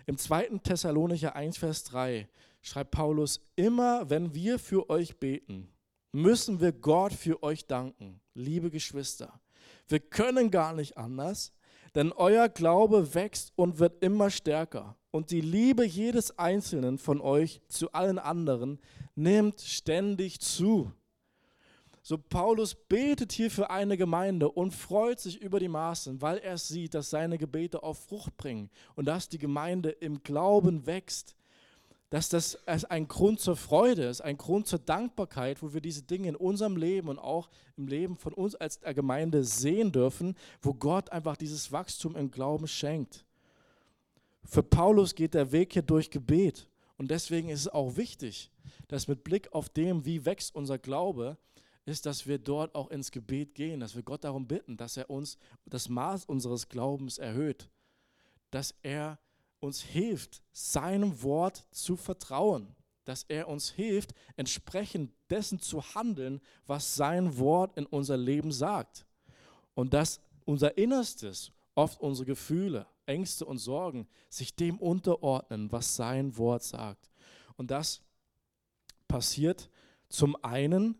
Im 0.05 0.17
2. 0.17 0.59
Thessalonicher 0.63 1.35
1, 1.35 1.57
Vers 1.57 1.83
3 1.85 2.27
schreibt 2.61 2.91
Paulus, 2.91 3.41
immer 3.55 4.09
wenn 4.09 4.33
wir 4.33 4.59
für 4.59 4.89
euch 4.89 5.17
beten, 5.17 5.69
müssen 6.11 6.59
wir 6.59 6.71
Gott 6.71 7.13
für 7.13 7.41
euch 7.43 7.65
danken, 7.65 8.19
liebe 8.33 8.69
Geschwister. 8.69 9.39
Wir 9.87 9.99
können 9.99 10.51
gar 10.51 10.73
nicht 10.73 10.97
anders, 10.97 11.53
denn 11.95 12.11
euer 12.11 12.49
Glaube 12.49 13.13
wächst 13.13 13.51
und 13.55 13.79
wird 13.79 14.01
immer 14.03 14.29
stärker. 14.29 14.95
Und 15.11 15.31
die 15.31 15.41
Liebe 15.41 15.85
jedes 15.85 16.37
Einzelnen 16.39 16.97
von 16.97 17.19
euch 17.19 17.61
zu 17.67 17.91
allen 17.91 18.17
anderen 18.17 18.79
nimmt 19.15 19.59
ständig 19.59 20.39
zu. 20.39 20.91
So 22.03 22.17
Paulus 22.17 22.73
betet 22.73 23.31
hier 23.31 23.51
für 23.51 23.69
eine 23.69 23.95
Gemeinde 23.95 24.49
und 24.49 24.73
freut 24.73 25.19
sich 25.19 25.39
über 25.41 25.59
die 25.59 25.67
Maßen, 25.67 26.21
weil 26.21 26.39
er 26.39 26.57
sieht, 26.57 26.95
dass 26.95 27.11
seine 27.11 27.37
Gebete 27.37 27.83
auf 27.83 27.99
Frucht 28.05 28.35
bringen 28.37 28.69
und 28.95 29.05
dass 29.05 29.29
die 29.29 29.37
Gemeinde 29.37 29.89
im 29.89 30.23
Glauben 30.23 30.85
wächst 30.87 31.35
dass 32.11 32.27
das 32.27 32.57
ein 32.89 33.07
Grund 33.07 33.39
zur 33.39 33.55
Freude 33.55 34.03
ist, 34.03 34.19
ein 34.19 34.37
Grund 34.37 34.67
zur 34.67 34.79
Dankbarkeit, 34.79 35.63
wo 35.63 35.73
wir 35.73 35.79
diese 35.79 36.03
Dinge 36.03 36.27
in 36.27 36.35
unserem 36.35 36.75
Leben 36.75 37.07
und 37.07 37.17
auch 37.17 37.49
im 37.77 37.87
Leben 37.87 38.17
von 38.17 38.33
uns 38.33 38.53
als 38.53 38.81
Gemeinde 38.81 39.45
sehen 39.45 39.93
dürfen, 39.93 40.35
wo 40.61 40.73
Gott 40.73 41.09
einfach 41.13 41.37
dieses 41.37 41.71
Wachstum 41.71 42.17
im 42.17 42.29
Glauben 42.29 42.67
schenkt. 42.67 43.23
Für 44.43 44.61
Paulus 44.61 45.15
geht 45.15 45.33
der 45.33 45.53
Weg 45.53 45.71
hier 45.71 45.83
durch 45.83 46.11
Gebet 46.11 46.67
und 46.97 47.09
deswegen 47.11 47.47
ist 47.47 47.61
es 47.61 47.67
auch 47.69 47.95
wichtig, 47.95 48.51
dass 48.89 49.07
mit 49.07 49.23
Blick 49.23 49.53
auf 49.53 49.69
dem, 49.69 50.03
wie 50.03 50.25
wächst 50.25 50.53
unser 50.53 50.77
Glaube, 50.77 51.37
ist, 51.91 52.07
dass 52.07 52.25
wir 52.25 52.39
dort 52.39 52.73
auch 52.73 52.89
ins 52.89 53.11
Gebet 53.11 53.53
gehen, 53.53 53.79
dass 53.79 53.95
wir 53.95 54.01
Gott 54.01 54.23
darum 54.23 54.47
bitten, 54.47 54.77
dass 54.77 54.97
er 54.97 55.09
uns 55.09 55.37
das 55.65 55.89
Maß 55.89 56.25
unseres 56.25 56.69
Glaubens 56.69 57.19
erhöht, 57.19 57.69
dass 58.49 58.73
er 58.81 59.19
uns 59.59 59.81
hilft, 59.81 60.41
seinem 60.51 61.21
Wort 61.21 61.65
zu 61.69 61.95
vertrauen, 61.95 62.75
dass 63.05 63.23
er 63.27 63.47
uns 63.47 63.69
hilft, 63.69 64.13
entsprechend 64.35 65.11
dessen 65.29 65.59
zu 65.59 65.83
handeln, 65.93 66.41
was 66.65 66.95
sein 66.95 67.37
Wort 67.37 67.77
in 67.77 67.85
unser 67.85 68.17
Leben 68.17 68.51
sagt. 68.51 69.05
Und 69.75 69.93
dass 69.93 70.19
unser 70.45 70.77
Innerstes, 70.77 71.51
oft 71.75 72.01
unsere 72.01 72.25
Gefühle, 72.25 72.87
Ängste 73.05 73.45
und 73.45 73.59
Sorgen, 73.59 74.07
sich 74.29 74.55
dem 74.55 74.79
unterordnen, 74.79 75.71
was 75.71 75.95
sein 75.95 76.37
Wort 76.37 76.63
sagt. 76.63 77.11
Und 77.55 77.71
das 77.71 78.01
passiert 79.07 79.69
zum 80.09 80.41
einen 80.43 80.97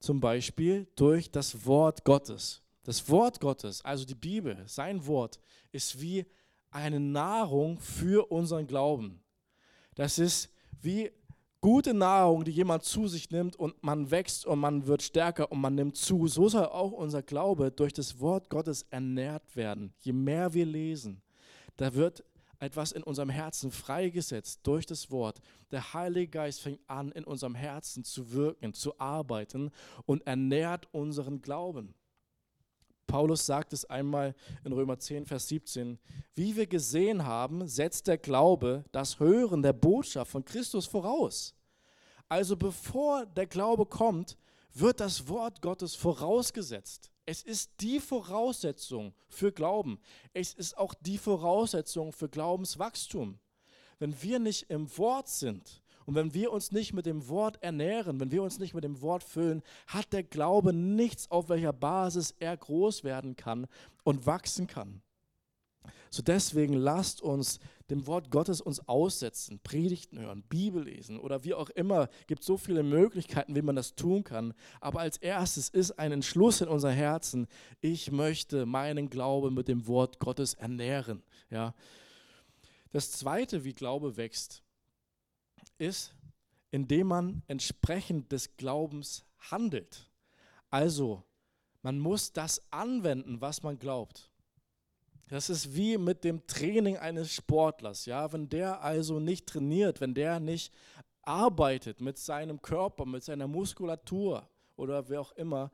zum 0.00 0.20
Beispiel 0.20 0.86
durch 0.96 1.30
das 1.30 1.66
Wort 1.66 2.04
Gottes. 2.04 2.62
Das 2.84 3.08
Wort 3.08 3.40
Gottes, 3.40 3.84
also 3.84 4.04
die 4.04 4.14
Bibel, 4.14 4.62
sein 4.66 5.06
Wort, 5.06 5.38
ist 5.72 6.00
wie 6.00 6.24
eine 6.70 7.00
Nahrung 7.00 7.78
für 7.78 8.30
unseren 8.30 8.66
Glauben. 8.66 9.20
Das 9.94 10.18
ist 10.18 10.50
wie 10.80 11.10
gute 11.60 11.92
Nahrung, 11.92 12.44
die 12.44 12.50
jemand 12.50 12.84
zu 12.84 13.08
sich 13.08 13.30
nimmt 13.30 13.56
und 13.56 13.82
man 13.82 14.10
wächst 14.10 14.46
und 14.46 14.60
man 14.60 14.86
wird 14.86 15.02
stärker 15.02 15.50
und 15.50 15.60
man 15.60 15.74
nimmt 15.74 15.96
zu. 15.96 16.28
So 16.28 16.48
soll 16.48 16.66
auch 16.66 16.92
unser 16.92 17.22
Glaube 17.22 17.70
durch 17.70 17.92
das 17.92 18.20
Wort 18.20 18.48
Gottes 18.48 18.86
ernährt 18.90 19.56
werden. 19.56 19.92
Je 20.00 20.12
mehr 20.12 20.54
wir 20.54 20.66
lesen, 20.66 21.20
da 21.76 21.94
wird 21.94 22.24
etwas 22.60 22.92
in 22.92 23.02
unserem 23.02 23.30
Herzen 23.30 23.70
freigesetzt 23.70 24.60
durch 24.64 24.86
das 24.86 25.10
Wort. 25.10 25.40
Der 25.70 25.94
Heilige 25.94 26.28
Geist 26.28 26.60
fängt 26.60 26.80
an, 26.88 27.12
in 27.12 27.24
unserem 27.24 27.54
Herzen 27.54 28.04
zu 28.04 28.32
wirken, 28.32 28.74
zu 28.74 28.98
arbeiten 28.98 29.70
und 30.06 30.26
ernährt 30.26 30.88
unseren 30.92 31.40
Glauben. 31.40 31.94
Paulus 33.06 33.46
sagt 33.46 33.72
es 33.72 33.86
einmal 33.86 34.34
in 34.64 34.72
Römer 34.72 34.98
10, 34.98 35.24
Vers 35.24 35.48
17. 35.48 35.98
Wie 36.34 36.54
wir 36.56 36.66
gesehen 36.66 37.24
haben, 37.24 37.66
setzt 37.66 38.06
der 38.06 38.18
Glaube 38.18 38.84
das 38.92 39.18
Hören 39.18 39.62
der 39.62 39.72
Botschaft 39.72 40.30
von 40.30 40.44
Christus 40.44 40.86
voraus. 40.86 41.54
Also 42.28 42.56
bevor 42.56 43.24
der 43.24 43.46
Glaube 43.46 43.86
kommt, 43.86 44.36
wird 44.74 45.00
das 45.00 45.26
Wort 45.28 45.62
Gottes 45.62 45.94
vorausgesetzt. 45.94 47.10
Es 47.30 47.42
ist 47.42 47.82
die 47.82 48.00
Voraussetzung 48.00 49.12
für 49.28 49.52
Glauben. 49.52 50.00
Es 50.32 50.54
ist 50.54 50.78
auch 50.78 50.94
die 50.94 51.18
Voraussetzung 51.18 52.10
für 52.10 52.26
Glaubenswachstum. 52.26 53.38
Wenn 53.98 54.22
wir 54.22 54.38
nicht 54.38 54.70
im 54.70 54.96
Wort 54.96 55.28
sind 55.28 55.82
Und 56.06 56.14
wenn 56.14 56.32
wir 56.32 56.50
uns 56.50 56.72
nicht 56.72 56.94
mit 56.94 57.04
dem 57.04 57.28
Wort 57.28 57.62
ernähren, 57.62 58.18
wenn 58.18 58.30
wir 58.30 58.42
uns 58.42 58.58
nicht 58.58 58.72
mit 58.72 58.82
dem 58.82 59.02
Wort 59.02 59.22
füllen, 59.22 59.62
hat 59.88 60.10
der 60.14 60.22
Glaube 60.22 60.72
nichts, 60.72 61.30
auf 61.30 61.50
welcher 61.50 61.74
Basis 61.74 62.34
er 62.38 62.56
groß 62.56 63.04
werden 63.04 63.36
kann 63.36 63.66
und 64.04 64.24
wachsen 64.24 64.66
kann. 64.66 65.02
So 66.10 66.22
deswegen 66.22 66.74
lasst 66.74 67.20
uns 67.20 67.60
dem 67.90 68.06
Wort 68.06 68.30
Gottes 68.30 68.60
uns 68.60 68.86
aussetzen, 68.86 69.60
Predigten 69.60 70.18
hören, 70.18 70.42
Bibel 70.42 70.84
lesen 70.84 71.18
oder 71.18 71.44
wie 71.44 71.54
auch 71.54 71.70
immer. 71.70 72.08
Es 72.20 72.26
gibt 72.26 72.44
so 72.44 72.56
viele 72.56 72.82
Möglichkeiten, 72.82 73.54
wie 73.54 73.62
man 73.62 73.76
das 73.76 73.94
tun 73.94 74.24
kann. 74.24 74.52
Aber 74.80 75.00
als 75.00 75.16
erstes 75.16 75.68
ist 75.68 75.92
ein 75.98 76.12
Entschluss 76.12 76.60
in 76.60 76.68
unser 76.68 76.90
Herzen, 76.90 77.46
ich 77.80 78.10
möchte 78.12 78.66
meinen 78.66 79.08
Glauben 79.08 79.54
mit 79.54 79.68
dem 79.68 79.86
Wort 79.86 80.18
Gottes 80.18 80.54
ernähren. 80.54 81.22
Ja. 81.50 81.74
Das 82.92 83.12
zweite, 83.12 83.64
wie 83.64 83.74
Glaube 83.74 84.16
wächst, 84.16 84.62
ist, 85.78 86.14
indem 86.70 87.08
man 87.08 87.42
entsprechend 87.46 88.32
des 88.32 88.56
Glaubens 88.56 89.24
handelt. 89.38 90.10
Also, 90.70 91.24
man 91.82 91.98
muss 91.98 92.32
das 92.32 92.62
anwenden, 92.70 93.40
was 93.40 93.62
man 93.62 93.78
glaubt. 93.78 94.27
Das 95.28 95.50
ist 95.50 95.74
wie 95.74 95.98
mit 95.98 96.24
dem 96.24 96.46
Training 96.46 96.96
eines 96.96 97.34
Sportlers. 97.34 98.06
Ja? 98.06 98.32
Wenn 98.32 98.48
der 98.48 98.82
also 98.82 99.20
nicht 99.20 99.46
trainiert, 99.46 100.00
wenn 100.00 100.14
der 100.14 100.40
nicht 100.40 100.72
arbeitet 101.22 102.00
mit 102.00 102.16
seinem 102.16 102.62
Körper, 102.62 103.04
mit 103.04 103.22
seiner 103.22 103.46
Muskulatur 103.46 104.48
oder 104.76 105.08
wer 105.10 105.20
auch 105.20 105.32
immer, 105.32 105.70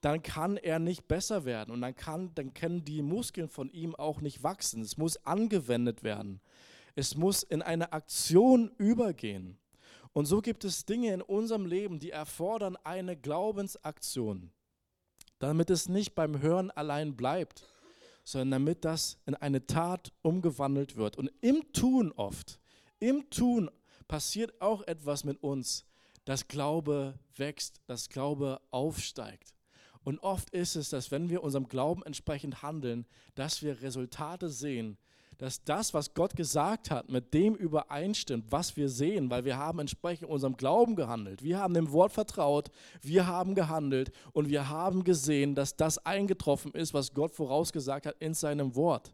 dann 0.00 0.22
kann 0.22 0.56
er 0.56 0.80
nicht 0.80 1.06
besser 1.06 1.44
werden 1.44 1.72
und 1.72 1.80
dann, 1.80 1.94
kann, 1.94 2.34
dann 2.34 2.52
können 2.52 2.84
die 2.84 3.00
Muskeln 3.00 3.48
von 3.48 3.70
ihm 3.70 3.94
auch 3.94 4.20
nicht 4.20 4.42
wachsen. 4.42 4.82
Es 4.82 4.96
muss 4.96 5.24
angewendet 5.24 6.02
werden. 6.02 6.40
Es 6.96 7.16
muss 7.16 7.44
in 7.44 7.62
eine 7.62 7.92
Aktion 7.92 8.72
übergehen. 8.76 9.56
Und 10.12 10.26
so 10.26 10.40
gibt 10.40 10.64
es 10.64 10.84
Dinge 10.84 11.12
in 11.12 11.22
unserem 11.22 11.66
Leben, 11.66 12.00
die 12.00 12.10
erfordern 12.10 12.76
eine 12.82 13.16
Glaubensaktion, 13.16 14.50
damit 15.38 15.70
es 15.70 15.88
nicht 15.88 16.14
beim 16.14 16.40
Hören 16.40 16.70
allein 16.70 17.16
bleibt 17.16 17.64
sondern 18.26 18.50
damit 18.50 18.84
das 18.84 19.18
in 19.24 19.36
eine 19.36 19.66
Tat 19.66 20.12
umgewandelt 20.22 20.96
wird. 20.96 21.16
Und 21.16 21.30
im 21.40 21.72
Tun 21.72 22.10
oft, 22.10 22.58
im 22.98 23.30
Tun 23.30 23.70
passiert 24.08 24.60
auch 24.60 24.82
etwas 24.82 25.22
mit 25.22 25.40
uns, 25.42 25.86
dass 26.24 26.48
Glaube 26.48 27.14
wächst, 27.36 27.80
dass 27.86 28.08
Glaube 28.08 28.60
aufsteigt. 28.72 29.54
Und 30.02 30.18
oft 30.18 30.50
ist 30.50 30.74
es, 30.74 30.90
dass 30.90 31.12
wenn 31.12 31.30
wir 31.30 31.44
unserem 31.44 31.68
Glauben 31.68 32.02
entsprechend 32.02 32.62
handeln, 32.62 33.06
dass 33.36 33.62
wir 33.62 33.80
Resultate 33.80 34.50
sehen, 34.50 34.98
dass 35.38 35.62
das, 35.64 35.92
was 35.92 36.14
Gott 36.14 36.34
gesagt 36.34 36.90
hat, 36.90 37.10
mit 37.10 37.34
dem 37.34 37.54
übereinstimmt, 37.54 38.46
was 38.50 38.76
wir 38.76 38.88
sehen, 38.88 39.30
weil 39.30 39.44
wir 39.44 39.56
haben 39.56 39.78
entsprechend 39.78 40.28
unserem 40.28 40.56
Glauben 40.56 40.96
gehandelt. 40.96 41.42
Wir 41.42 41.58
haben 41.58 41.74
dem 41.74 41.92
Wort 41.92 42.12
vertraut, 42.12 42.70
wir 43.02 43.26
haben 43.26 43.54
gehandelt 43.54 44.12
und 44.32 44.48
wir 44.48 44.68
haben 44.68 45.04
gesehen, 45.04 45.54
dass 45.54 45.76
das 45.76 45.98
eingetroffen 45.98 46.72
ist, 46.72 46.94
was 46.94 47.12
Gott 47.12 47.32
vorausgesagt 47.32 48.06
hat 48.06 48.16
in 48.18 48.34
seinem 48.34 48.74
Wort. 48.74 49.12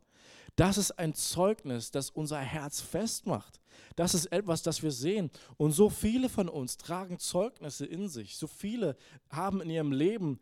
Das 0.57 0.77
ist 0.77 0.93
ein 0.99 1.15
Zeugnis, 1.15 1.91
das 1.91 2.11
unser 2.11 2.39
Herz 2.39 2.81
festmacht. 2.81 3.59
Das 3.97 4.15
ist 4.15 4.27
etwas, 4.27 4.63
das 4.63 4.83
wir 4.83 4.91
sehen. 4.91 5.31
Und 5.57 5.73
so 5.73 5.89
viele 5.89 6.29
von 6.29 6.49
uns 6.49 6.77
tragen 6.77 7.19
Zeugnisse 7.19 7.87
in 7.87 8.09
sich. 8.09 8.37
So 8.37 8.47
viele 8.47 8.97
haben 9.31 9.61
in 9.61 9.71
ihrem 9.71 9.93
Leben 9.93 10.41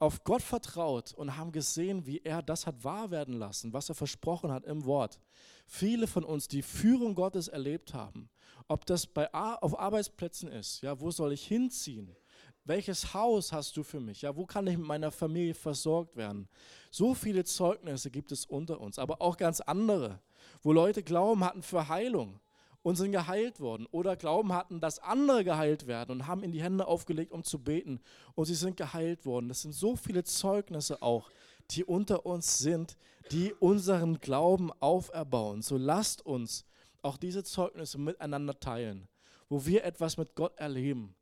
auf 0.00 0.24
Gott 0.24 0.42
vertraut 0.42 1.12
und 1.12 1.36
haben 1.36 1.52
gesehen, 1.52 2.06
wie 2.06 2.22
er 2.24 2.42
das 2.42 2.66
hat 2.66 2.82
wahr 2.82 3.10
werden 3.10 3.34
lassen, 3.34 3.72
was 3.72 3.90
er 3.90 3.94
versprochen 3.94 4.50
hat 4.50 4.64
im 4.64 4.84
Wort. 4.86 5.20
Viele 5.66 6.06
von 6.06 6.24
uns, 6.24 6.48
die 6.48 6.62
Führung 6.62 7.14
Gottes 7.14 7.48
erlebt 7.48 7.92
haben, 7.92 8.30
ob 8.66 8.86
das 8.86 9.06
bei, 9.06 9.32
auf 9.32 9.78
Arbeitsplätzen 9.78 10.48
ist, 10.48 10.80
ja, 10.80 10.98
wo 11.00 11.10
soll 11.10 11.32
ich 11.32 11.46
hinziehen? 11.46 12.16
Welches 12.64 13.12
Haus 13.12 13.52
hast 13.52 13.76
du 13.76 13.82
für 13.82 14.00
mich? 14.00 14.22
Ja, 14.22 14.34
wo 14.34 14.46
kann 14.46 14.66
ich 14.66 14.76
mit 14.76 14.86
meiner 14.86 15.10
Familie 15.10 15.54
versorgt 15.54 16.16
werden? 16.16 16.48
So 16.90 17.14
viele 17.14 17.44
Zeugnisse 17.44 18.10
gibt 18.10 18.32
es 18.32 18.46
unter 18.46 18.80
uns, 18.80 18.98
aber 18.98 19.20
auch 19.20 19.36
ganz 19.36 19.60
andere, 19.60 20.20
wo 20.62 20.72
Leute 20.72 21.02
Glauben 21.02 21.44
hatten 21.44 21.62
für 21.62 21.88
Heilung 21.88 22.40
und 22.82 22.96
sind 22.96 23.12
geheilt 23.12 23.60
worden 23.60 23.86
oder 23.90 24.16
Glauben 24.16 24.52
hatten, 24.52 24.80
dass 24.80 24.98
andere 24.98 25.44
geheilt 25.44 25.86
werden 25.86 26.12
und 26.12 26.26
haben 26.26 26.42
in 26.42 26.52
die 26.52 26.62
Hände 26.62 26.86
aufgelegt, 26.86 27.32
um 27.32 27.44
zu 27.44 27.58
beten 27.58 28.00
und 28.34 28.46
sie 28.46 28.54
sind 28.54 28.76
geheilt 28.76 29.26
worden. 29.26 29.48
Das 29.48 29.62
sind 29.62 29.72
so 29.72 29.96
viele 29.96 30.24
Zeugnisse 30.24 31.02
auch, 31.02 31.30
die 31.70 31.84
unter 31.84 32.26
uns 32.26 32.58
sind, 32.58 32.96
die 33.30 33.52
unseren 33.54 34.18
Glauben 34.18 34.72
auferbauen. 34.80 35.62
So 35.62 35.76
lasst 35.76 36.24
uns 36.24 36.64
auch 37.02 37.16
diese 37.16 37.44
Zeugnisse 37.44 37.98
miteinander 37.98 38.58
teilen, 38.58 39.08
wo 39.48 39.66
wir 39.66 39.84
etwas 39.84 40.16
mit 40.16 40.34
Gott 40.34 40.58
erleben, 40.58 41.14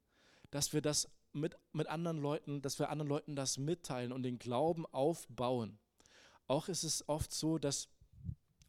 dass 0.50 0.72
wir 0.72 0.80
das 0.80 1.08
mit, 1.32 1.56
mit 1.72 1.88
anderen 1.88 2.18
Leuten, 2.18 2.62
dass 2.62 2.78
wir 2.78 2.90
anderen 2.90 3.08
Leuten 3.08 3.36
das 3.36 3.58
mitteilen 3.58 4.12
und 4.12 4.22
den 4.22 4.38
Glauben 4.38 4.86
aufbauen. 4.86 5.78
Auch 6.46 6.68
ist 6.68 6.84
es 6.84 7.06
oft 7.08 7.32
so, 7.32 7.58
dass 7.58 7.88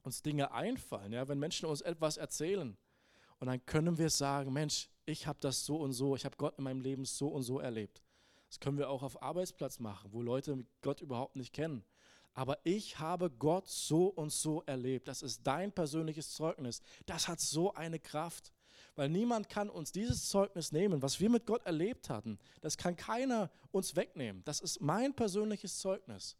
uns 0.03 0.21
Dinge 0.21 0.51
einfallen, 0.51 1.13
ja, 1.13 1.27
wenn 1.27 1.39
Menschen 1.39 1.67
uns 1.67 1.81
etwas 1.81 2.17
erzählen. 2.17 2.77
Und 3.39 3.47
dann 3.47 3.65
können 3.65 3.97
wir 3.97 4.09
sagen, 4.09 4.51
Mensch, 4.51 4.89
ich 5.05 5.27
habe 5.27 5.39
das 5.41 5.65
so 5.65 5.77
und 5.77 5.93
so, 5.93 6.15
ich 6.15 6.25
habe 6.25 6.37
Gott 6.37 6.57
in 6.57 6.63
meinem 6.63 6.81
Leben 6.81 7.05
so 7.05 7.27
und 7.27 7.43
so 7.43 7.59
erlebt. 7.59 8.03
Das 8.47 8.59
können 8.59 8.77
wir 8.77 8.89
auch 8.89 9.03
auf 9.03 9.21
Arbeitsplatz 9.21 9.79
machen, 9.79 10.11
wo 10.11 10.21
Leute 10.21 10.65
Gott 10.81 11.01
überhaupt 11.01 11.35
nicht 11.35 11.53
kennen. 11.53 11.83
Aber 12.33 12.57
ich 12.63 12.99
habe 12.99 13.29
Gott 13.29 13.67
so 13.67 14.07
und 14.07 14.31
so 14.31 14.63
erlebt. 14.65 15.07
Das 15.07 15.21
ist 15.21 15.45
dein 15.45 15.71
persönliches 15.71 16.33
Zeugnis. 16.33 16.81
Das 17.05 17.27
hat 17.27 17.39
so 17.39 17.73
eine 17.73 17.99
Kraft. 17.99 18.53
Weil 18.95 19.09
niemand 19.09 19.49
kann 19.49 19.69
uns 19.69 19.91
dieses 19.91 20.27
Zeugnis 20.29 20.71
nehmen, 20.71 21.01
was 21.01 21.19
wir 21.19 21.29
mit 21.29 21.45
Gott 21.45 21.65
erlebt 21.65 22.09
hatten. 22.09 22.39
Das 22.61 22.77
kann 22.77 22.95
keiner 22.95 23.51
uns 23.71 23.95
wegnehmen. 23.95 24.43
Das 24.45 24.59
ist 24.59 24.81
mein 24.81 25.15
persönliches 25.15 25.79
Zeugnis 25.79 26.37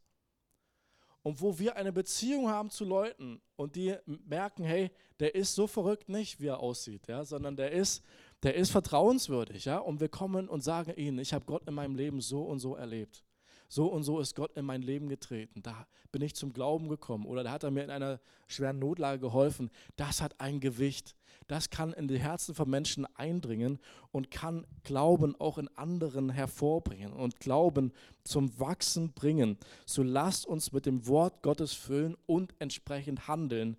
und 1.24 1.42
wo 1.42 1.60
wir 1.60 1.76
eine 1.76 1.92
Beziehung 1.92 2.50
haben 2.50 2.70
zu 2.70 2.86
Leuten 2.86 3.42
und 3.56 3.76
die 3.76 3.96
merken, 4.26 4.64
hey, 4.64 4.92
der 5.20 5.36
ist 5.36 5.54
so 5.54 5.68
verrückt 5.68 6.10
nicht, 6.10 6.40
wie 6.40 6.48
er 6.48 6.60
aussieht, 6.60 7.08
ja, 7.08 7.24
sondern 7.24 7.56
der 7.56 7.72
ist, 7.72 8.04
der 8.44 8.56
ist 8.56 8.72
vertrauenswürdig, 8.72 9.66
ja, 9.66 9.78
und 9.78 10.00
wir 10.00 10.10
kommen 10.10 10.48
und 10.48 10.64
sagen 10.64 10.94
ihnen, 10.96 11.20
ich 11.20 11.34
habe 11.34 11.46
Gott 11.46 11.68
in 11.68 11.74
meinem 11.74 11.96
Leben 11.96 12.22
so 12.22 12.44
und 12.44 12.60
so 12.60 12.76
erlebt. 12.76 13.24
So 13.70 13.88
und 13.88 14.04
so 14.04 14.20
ist 14.20 14.36
Gott 14.36 14.58
in 14.58 14.66
mein 14.66 14.82
Leben 14.82 15.08
getreten. 15.08 15.62
Da 15.64 15.88
bin 16.12 16.22
ich 16.22 16.36
zum 16.36 16.52
Glauben 16.52 16.90
gekommen 16.90 17.26
oder 17.26 17.44
da 17.44 17.52
hat 17.52 17.64
er 17.64 17.72
mir 17.72 17.84
in 17.84 17.90
einer 17.90 18.20
schweren 18.48 18.80
Notlage 18.80 19.22
geholfen. 19.22 19.70
Das 19.96 20.22
hat 20.22 20.42
ein 20.42 20.60
Gewicht 20.60 21.16
das 21.50 21.72
kann 21.72 21.94
in 21.94 22.08
die 22.08 22.20
Herzen 22.20 22.54
von 22.54 22.70
Menschen 22.70 23.08
eindringen 23.16 23.80
und 24.12 24.30
kann 24.30 24.68
Glauben 24.84 25.36
auch 25.36 25.58
in 25.58 25.68
anderen 25.70 26.30
hervorbringen 26.30 27.12
und 27.12 27.40
Glauben 27.40 27.92
zum 28.24 28.58
Wachsen 28.60 29.14
bringen. 29.14 29.58
So 29.88 30.04
lasst 30.04 30.46
uns 30.46 30.72
mit 30.72 30.86
dem 30.86 31.08
Wort 31.08 31.42
Gottes 31.42 31.74
füllen 31.74 32.16
und 32.28 32.54
entsprechend 32.60 33.28
handeln. 33.28 33.78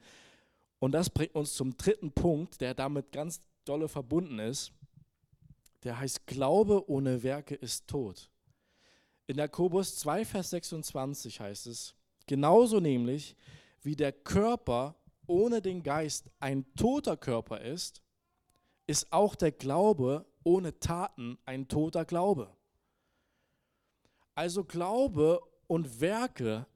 Und 0.80 0.92
das 0.92 1.10
bringt 1.10 1.36
uns 1.36 1.54
zum 1.54 1.76
dritten 1.76 2.10
Punkt, 2.10 2.60
der 2.60 2.74
damit 2.74 3.12
ganz 3.12 3.40
dolle 3.64 3.86
verbunden 3.86 4.40
ist. 4.40 4.72
Der 5.84 6.00
heißt, 6.00 6.26
Glaube 6.26 6.90
ohne 6.90 7.22
Werke 7.22 7.54
ist 7.54 7.86
tot. 7.86 8.29
In 9.30 9.38
Jakobus 9.38 9.94
2, 9.94 10.24
Vers 10.24 10.50
26 10.50 11.38
heißt 11.38 11.68
es, 11.68 11.94
genauso 12.26 12.80
nämlich 12.80 13.36
wie 13.80 13.94
der 13.94 14.10
Körper 14.10 14.96
ohne 15.28 15.62
den 15.62 15.84
Geist 15.84 16.28
ein 16.40 16.66
toter 16.74 17.16
Körper 17.16 17.60
ist, 17.60 18.02
ist 18.88 19.12
auch 19.12 19.36
der 19.36 19.52
Glaube 19.52 20.26
ohne 20.42 20.80
Taten 20.80 21.38
ein 21.44 21.68
toter 21.68 22.04
Glaube. 22.04 22.52
Also 24.34 24.64
Glaube 24.64 25.40
und 25.68 26.00
Werke, 26.00 26.66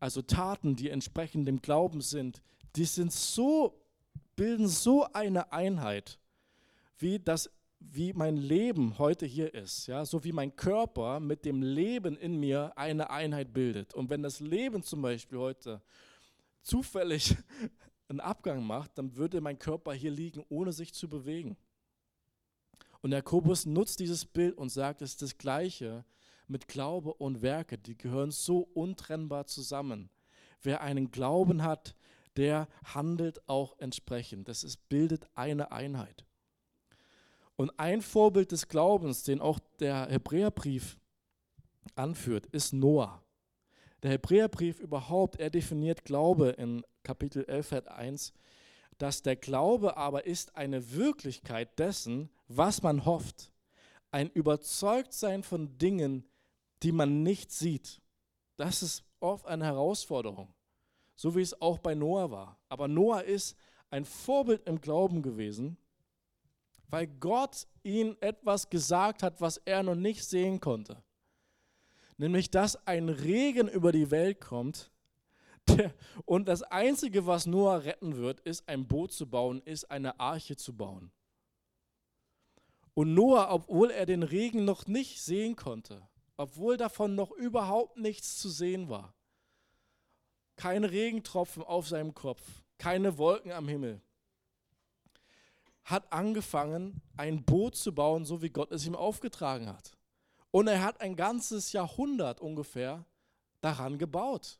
also 0.00 0.22
Taten, 0.22 0.76
die 0.76 0.88
entsprechend 0.88 1.46
dem 1.46 1.60
Glauben 1.60 2.00
sind, 2.00 2.40
die 2.76 2.86
sind 2.86 3.12
so, 3.12 3.78
bilden 4.36 4.68
so 4.68 5.04
eine 5.12 5.52
Einheit, 5.52 6.18
wie 6.96 7.18
das 7.18 7.50
wie 7.92 8.12
mein 8.12 8.36
Leben 8.36 8.98
heute 8.98 9.26
hier 9.26 9.54
ist, 9.54 9.86
ja, 9.86 10.04
so 10.04 10.24
wie 10.24 10.32
mein 10.32 10.56
Körper 10.56 11.20
mit 11.20 11.44
dem 11.44 11.62
Leben 11.62 12.16
in 12.16 12.38
mir 12.38 12.72
eine 12.76 13.10
Einheit 13.10 13.52
bildet. 13.52 13.94
Und 13.94 14.10
wenn 14.10 14.22
das 14.22 14.40
Leben 14.40 14.82
zum 14.82 15.02
Beispiel 15.02 15.38
heute 15.38 15.82
zufällig 16.62 17.36
einen 18.08 18.20
Abgang 18.20 18.64
macht, 18.64 18.98
dann 18.98 19.16
würde 19.16 19.40
mein 19.40 19.58
Körper 19.58 19.92
hier 19.92 20.10
liegen, 20.10 20.44
ohne 20.48 20.72
sich 20.72 20.92
zu 20.94 21.08
bewegen. 21.08 21.56
Und 23.00 23.12
Jakobus 23.12 23.66
nutzt 23.66 24.00
dieses 24.00 24.24
Bild 24.24 24.56
und 24.56 24.70
sagt, 24.70 25.02
es 25.02 25.10
ist 25.10 25.22
das 25.22 25.38
Gleiche 25.38 26.04
mit 26.48 26.68
Glaube 26.68 27.12
und 27.14 27.42
Werke. 27.42 27.78
Die 27.78 27.96
gehören 27.96 28.30
so 28.30 28.60
untrennbar 28.74 29.46
zusammen. 29.46 30.10
Wer 30.62 30.80
einen 30.80 31.10
Glauben 31.10 31.62
hat, 31.62 31.94
der 32.36 32.68
handelt 32.82 33.46
auch 33.48 33.78
entsprechend. 33.78 34.48
Das 34.48 34.64
ist, 34.64 34.88
bildet 34.88 35.28
eine 35.34 35.70
Einheit. 35.70 36.24
Und 37.56 37.78
ein 37.78 38.02
Vorbild 38.02 38.52
des 38.52 38.68
Glaubens, 38.68 39.22
den 39.22 39.40
auch 39.40 39.58
der 39.78 40.08
Hebräerbrief 40.08 40.98
anführt, 41.94 42.46
ist 42.46 42.72
Noah. 42.72 43.22
Der 44.02 44.10
Hebräerbrief 44.10 44.80
überhaupt, 44.80 45.38
er 45.40 45.50
definiert 45.50 46.04
Glaube 46.04 46.50
in 46.50 46.84
Kapitel 47.02 47.44
11, 47.44 47.66
Vers 47.66 47.86
1 47.86 48.32
dass 48.98 49.22
der 49.22 49.36
Glaube 49.36 49.96
aber 49.96 50.26
ist 50.26 50.56
eine 50.56 50.92
Wirklichkeit 50.92 51.78
dessen, 51.78 52.30
was 52.48 52.82
man 52.82 53.04
hofft. 53.04 53.52
Ein 54.10 54.30
Überzeugtsein 54.30 55.42
von 55.42 55.76
Dingen, 55.78 56.24
die 56.82 56.92
man 56.92 57.22
nicht 57.22 57.50
sieht. 57.50 58.00
Das 58.56 58.82
ist 58.82 59.04
oft 59.20 59.46
eine 59.46 59.64
Herausforderung, 59.64 60.54
so 61.16 61.34
wie 61.34 61.42
es 61.42 61.60
auch 61.60 61.78
bei 61.78 61.94
Noah 61.94 62.30
war. 62.30 62.58
Aber 62.68 62.86
Noah 62.86 63.22
ist 63.22 63.56
ein 63.90 64.04
Vorbild 64.04 64.66
im 64.66 64.80
Glauben 64.80 65.22
gewesen, 65.22 65.76
weil 66.90 67.06
Gott 67.06 67.66
ihm 67.82 68.16
etwas 68.20 68.70
gesagt 68.70 69.22
hat, 69.22 69.40
was 69.40 69.58
er 69.58 69.82
noch 69.82 69.94
nicht 69.94 70.24
sehen 70.24 70.60
konnte. 70.60 71.02
Nämlich, 72.16 72.50
dass 72.50 72.86
ein 72.86 73.08
Regen 73.08 73.68
über 73.68 73.92
die 73.92 74.10
Welt 74.10 74.40
kommt, 74.40 74.90
und 76.24 76.46
das 76.46 76.62
Einzige, 76.62 77.26
was 77.26 77.46
Noah 77.46 77.84
retten 77.84 78.16
wird, 78.16 78.40
ist 78.40 78.68
ein 78.68 78.86
Boot 78.86 79.12
zu 79.12 79.28
bauen, 79.28 79.62
ist 79.64 79.90
eine 79.90 80.20
Arche 80.20 80.56
zu 80.56 80.76
bauen. 80.76 81.10
Und 82.94 83.14
Noah, 83.14 83.48
obwohl 83.50 83.90
er 83.90 84.06
den 84.06 84.22
Regen 84.22 84.64
noch 84.64 84.86
nicht 84.86 85.20
sehen 85.20 85.56
konnte, 85.56 86.06
obwohl 86.36 86.76
davon 86.76 87.14
noch 87.14 87.30
überhaupt 87.32 87.96
nichts 87.96 88.38
zu 88.38 88.48
sehen 88.48 88.88
war, 88.88 89.14
keine 90.56 90.90
Regentropfen 90.90 91.62
auf 91.62 91.88
seinem 91.88 92.14
Kopf, 92.14 92.42
keine 92.78 93.18
Wolken 93.18 93.50
am 93.50 93.68
Himmel, 93.68 94.00
hat 95.84 96.12
angefangen, 96.12 97.02
ein 97.16 97.44
Boot 97.44 97.76
zu 97.76 97.94
bauen, 97.94 98.24
so 98.24 98.42
wie 98.42 98.50
Gott 98.50 98.72
es 98.72 98.86
ihm 98.86 98.96
aufgetragen 98.96 99.68
hat. 99.68 99.92
Und 100.50 100.68
er 100.68 100.82
hat 100.82 101.00
ein 101.00 101.16
ganzes 101.16 101.72
Jahrhundert 101.72 102.40
ungefähr 102.40 103.04
daran 103.60 103.98
gebaut 103.98 104.58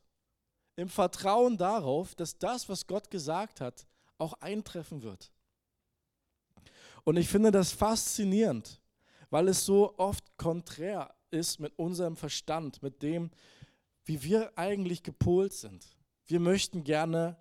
im 0.75 0.89
Vertrauen 0.89 1.57
darauf, 1.57 2.15
dass 2.15 2.37
das, 2.37 2.67
was 2.69 2.87
Gott 2.87 3.09
gesagt 3.09 3.61
hat, 3.61 3.87
auch 4.17 4.33
eintreffen 4.41 5.03
wird. 5.03 5.31
Und 7.03 7.17
ich 7.17 7.27
finde 7.27 7.51
das 7.51 7.71
faszinierend, 7.71 8.81
weil 9.29 9.47
es 9.47 9.65
so 9.65 9.97
oft 9.97 10.37
konträr 10.37 11.13
ist 11.31 11.59
mit 11.59 11.77
unserem 11.77 12.15
Verstand, 12.15 12.81
mit 12.81 13.01
dem, 13.01 13.31
wie 14.05 14.21
wir 14.23 14.57
eigentlich 14.57 15.03
gepolt 15.03 15.53
sind. 15.53 15.85
Wir 16.25 16.39
möchten 16.39 16.83
gerne 16.83 17.37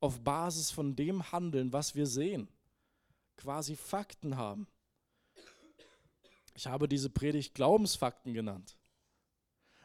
auf 0.00 0.20
Basis 0.20 0.70
von 0.70 0.94
dem 0.94 1.32
handeln, 1.32 1.72
was 1.72 1.94
wir 1.94 2.06
sehen, 2.06 2.48
quasi 3.36 3.76
Fakten 3.76 4.36
haben. 4.36 4.66
Ich 6.54 6.66
habe 6.66 6.88
diese 6.88 7.10
Predigt 7.10 7.54
Glaubensfakten 7.54 8.32
genannt, 8.32 8.76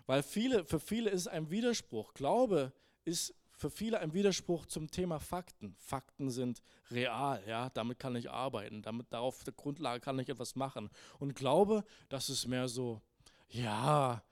weil 0.05 0.23
viele, 0.23 0.65
für 0.65 0.79
viele 0.79 1.09
ist 1.09 1.21
es 1.21 1.27
ein 1.27 1.49
Widerspruch. 1.49 2.13
Glaube 2.13 2.71
ist 3.03 3.33
für 3.61 3.69
viele 3.69 3.99
ein 3.99 4.13
Widerspruch 4.13 4.65
zum 4.65 4.89
Thema 4.89 5.19
Fakten. 5.19 5.75
Fakten 5.77 6.31
sind 6.31 6.63
real, 6.89 7.43
ja, 7.47 7.69
damit 7.69 7.99
kann 7.99 8.15
ich 8.15 8.31
arbeiten, 8.31 8.81
damit 8.81 9.13
darauf 9.13 9.43
der 9.43 9.53
Grundlage 9.53 9.99
kann 9.99 10.17
ich 10.17 10.29
etwas 10.29 10.55
machen. 10.55 10.89
Und 11.19 11.35
Glaube, 11.35 11.83
das 12.09 12.29
ist 12.29 12.47
mehr 12.47 12.67
so, 12.67 13.01
ja, 13.49 14.23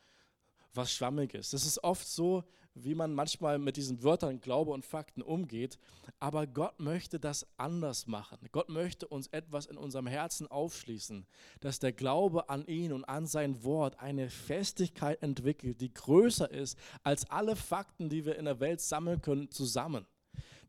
was 0.74 0.92
Schwammiges. 0.92 1.52
Das 1.52 1.66
ist 1.66 1.84
oft 1.84 2.08
so, 2.08 2.44
wie 2.84 2.96
man 2.96 3.14
manchmal 3.14 3.60
mit 3.60 3.78
diesen 3.78 4.04
Wörtern 4.04 4.42
Glaube 4.42 4.72
und 4.72 4.86
Fakten 4.86 5.22
umgeht. 5.22 5.78
Aber 6.20 6.48
Gott 6.48 6.80
möchte 6.80 7.20
das 7.20 7.48
anders 7.58 8.08
machen. 8.08 8.38
Gott 8.52 8.70
möchte 8.70 9.08
uns 9.08 9.28
etwas 9.28 9.66
in 9.66 9.78
unserem 9.78 10.08
Herzen 10.08 10.48
aufschließen, 10.48 11.26
dass 11.60 11.80
der 11.80 11.92
Glaube 11.92 12.50
an 12.50 12.66
ihn 12.66 12.92
und 12.94 13.06
an 13.06 13.26
sein 13.26 13.64
Wort 13.64 14.00
eine 14.00 14.30
Festigkeit 14.30 15.22
entwickelt, 15.22 15.82
die 15.82 15.94
größer 15.94 16.50
ist 16.50 16.78
als 17.04 17.30
alle 17.30 17.56
Fakten, 17.56 18.10
die 18.10 18.26
wir 18.26 18.38
in 18.38 18.46
der 18.46 18.60
Welt 18.60 18.82
sammeln 18.82 19.22
können, 19.22 19.52
zusammen. 19.52 20.06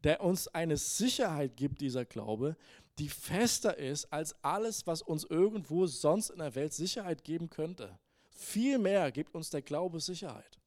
Der 0.05 0.23
uns 0.23 0.49
eine 0.49 0.77
Sicherheit 0.77 1.57
gibt, 1.57 1.81
dieser 1.81 2.05
Glaube, 2.05 2.57
die 2.99 3.09
fester 3.09 3.79
ist 3.79 4.13
als 4.13 4.35
alles, 4.43 4.87
was 4.87 5.03
uns 5.03 5.25
irgendwo 5.25 5.87
sonst 5.87 6.31
in 6.31 6.39
der 6.39 6.55
Welt 6.55 6.73
Sicherheit 6.73 7.25
geben 7.25 7.49
könnte. 7.51 7.99
Viel 8.29 8.79
mehr 8.79 9.11
gibt 9.11 9.35
uns 9.35 9.51
der 9.51 9.63
Glaube 9.63 10.01
Sicherheit. 10.01 10.60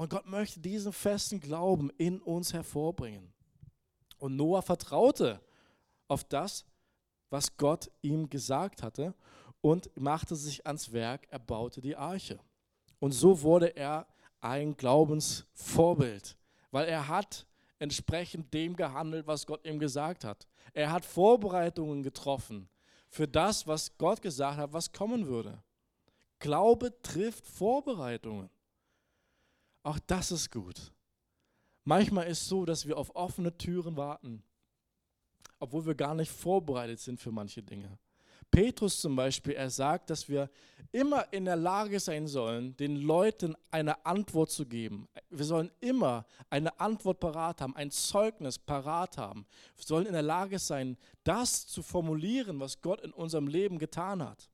Und 0.00 0.08
Gott 0.08 0.24
möchte 0.24 0.60
diesen 0.60 0.94
festen 0.94 1.40
Glauben 1.40 1.90
in 1.98 2.22
uns 2.22 2.54
hervorbringen. 2.54 3.34
Und 4.16 4.34
Noah 4.34 4.62
vertraute 4.62 5.42
auf 6.08 6.24
das, 6.24 6.64
was 7.28 7.54
Gott 7.58 7.90
ihm 8.00 8.30
gesagt 8.30 8.82
hatte 8.82 9.12
und 9.60 9.94
machte 10.00 10.36
sich 10.36 10.66
ans 10.66 10.94
Werk, 10.94 11.26
er 11.28 11.38
baute 11.38 11.82
die 11.82 11.96
Arche. 11.96 12.40
Und 12.98 13.12
so 13.12 13.42
wurde 13.42 13.76
er 13.76 14.06
ein 14.40 14.74
Glaubensvorbild, 14.74 16.38
weil 16.70 16.88
er 16.88 17.06
hat 17.06 17.46
entsprechend 17.78 18.54
dem 18.54 18.76
gehandelt, 18.76 19.26
was 19.26 19.46
Gott 19.46 19.66
ihm 19.66 19.78
gesagt 19.78 20.24
hat. 20.24 20.48
Er 20.72 20.92
hat 20.92 21.04
Vorbereitungen 21.04 22.02
getroffen 22.02 22.70
für 23.10 23.28
das, 23.28 23.66
was 23.66 23.98
Gott 23.98 24.22
gesagt 24.22 24.56
hat, 24.56 24.72
was 24.72 24.92
kommen 24.92 25.26
würde. 25.26 25.62
Glaube 26.38 26.90
trifft 27.02 27.46
Vorbereitungen. 27.46 28.48
Auch 29.82 29.98
das 30.06 30.30
ist 30.30 30.50
gut. 30.50 30.92
Manchmal 31.84 32.26
ist 32.26 32.42
es 32.42 32.48
so, 32.48 32.64
dass 32.64 32.86
wir 32.86 32.96
auf 32.98 33.14
offene 33.16 33.56
Türen 33.56 33.96
warten, 33.96 34.42
obwohl 35.58 35.86
wir 35.86 35.94
gar 35.94 36.14
nicht 36.14 36.30
vorbereitet 36.30 37.00
sind 37.00 37.18
für 37.18 37.32
manche 37.32 37.62
Dinge. 37.62 37.98
Petrus 38.50 39.00
zum 39.00 39.14
Beispiel, 39.14 39.54
er 39.54 39.70
sagt, 39.70 40.10
dass 40.10 40.28
wir 40.28 40.50
immer 40.92 41.32
in 41.32 41.44
der 41.44 41.56
Lage 41.56 42.00
sein 42.00 42.26
sollen, 42.26 42.76
den 42.76 42.96
Leuten 42.96 43.54
eine 43.70 44.04
Antwort 44.04 44.50
zu 44.50 44.66
geben. 44.66 45.08
Wir 45.30 45.44
sollen 45.44 45.70
immer 45.80 46.26
eine 46.48 46.78
Antwort 46.80 47.20
parat 47.20 47.60
haben, 47.60 47.76
ein 47.76 47.92
Zeugnis 47.92 48.58
parat 48.58 49.16
haben. 49.18 49.46
Wir 49.76 49.84
sollen 49.84 50.06
in 50.06 50.12
der 50.12 50.22
Lage 50.22 50.58
sein, 50.58 50.96
das 51.22 51.66
zu 51.68 51.82
formulieren, 51.82 52.58
was 52.58 52.80
Gott 52.80 53.00
in 53.02 53.12
unserem 53.12 53.46
Leben 53.46 53.78
getan 53.78 54.22
hat. 54.22 54.50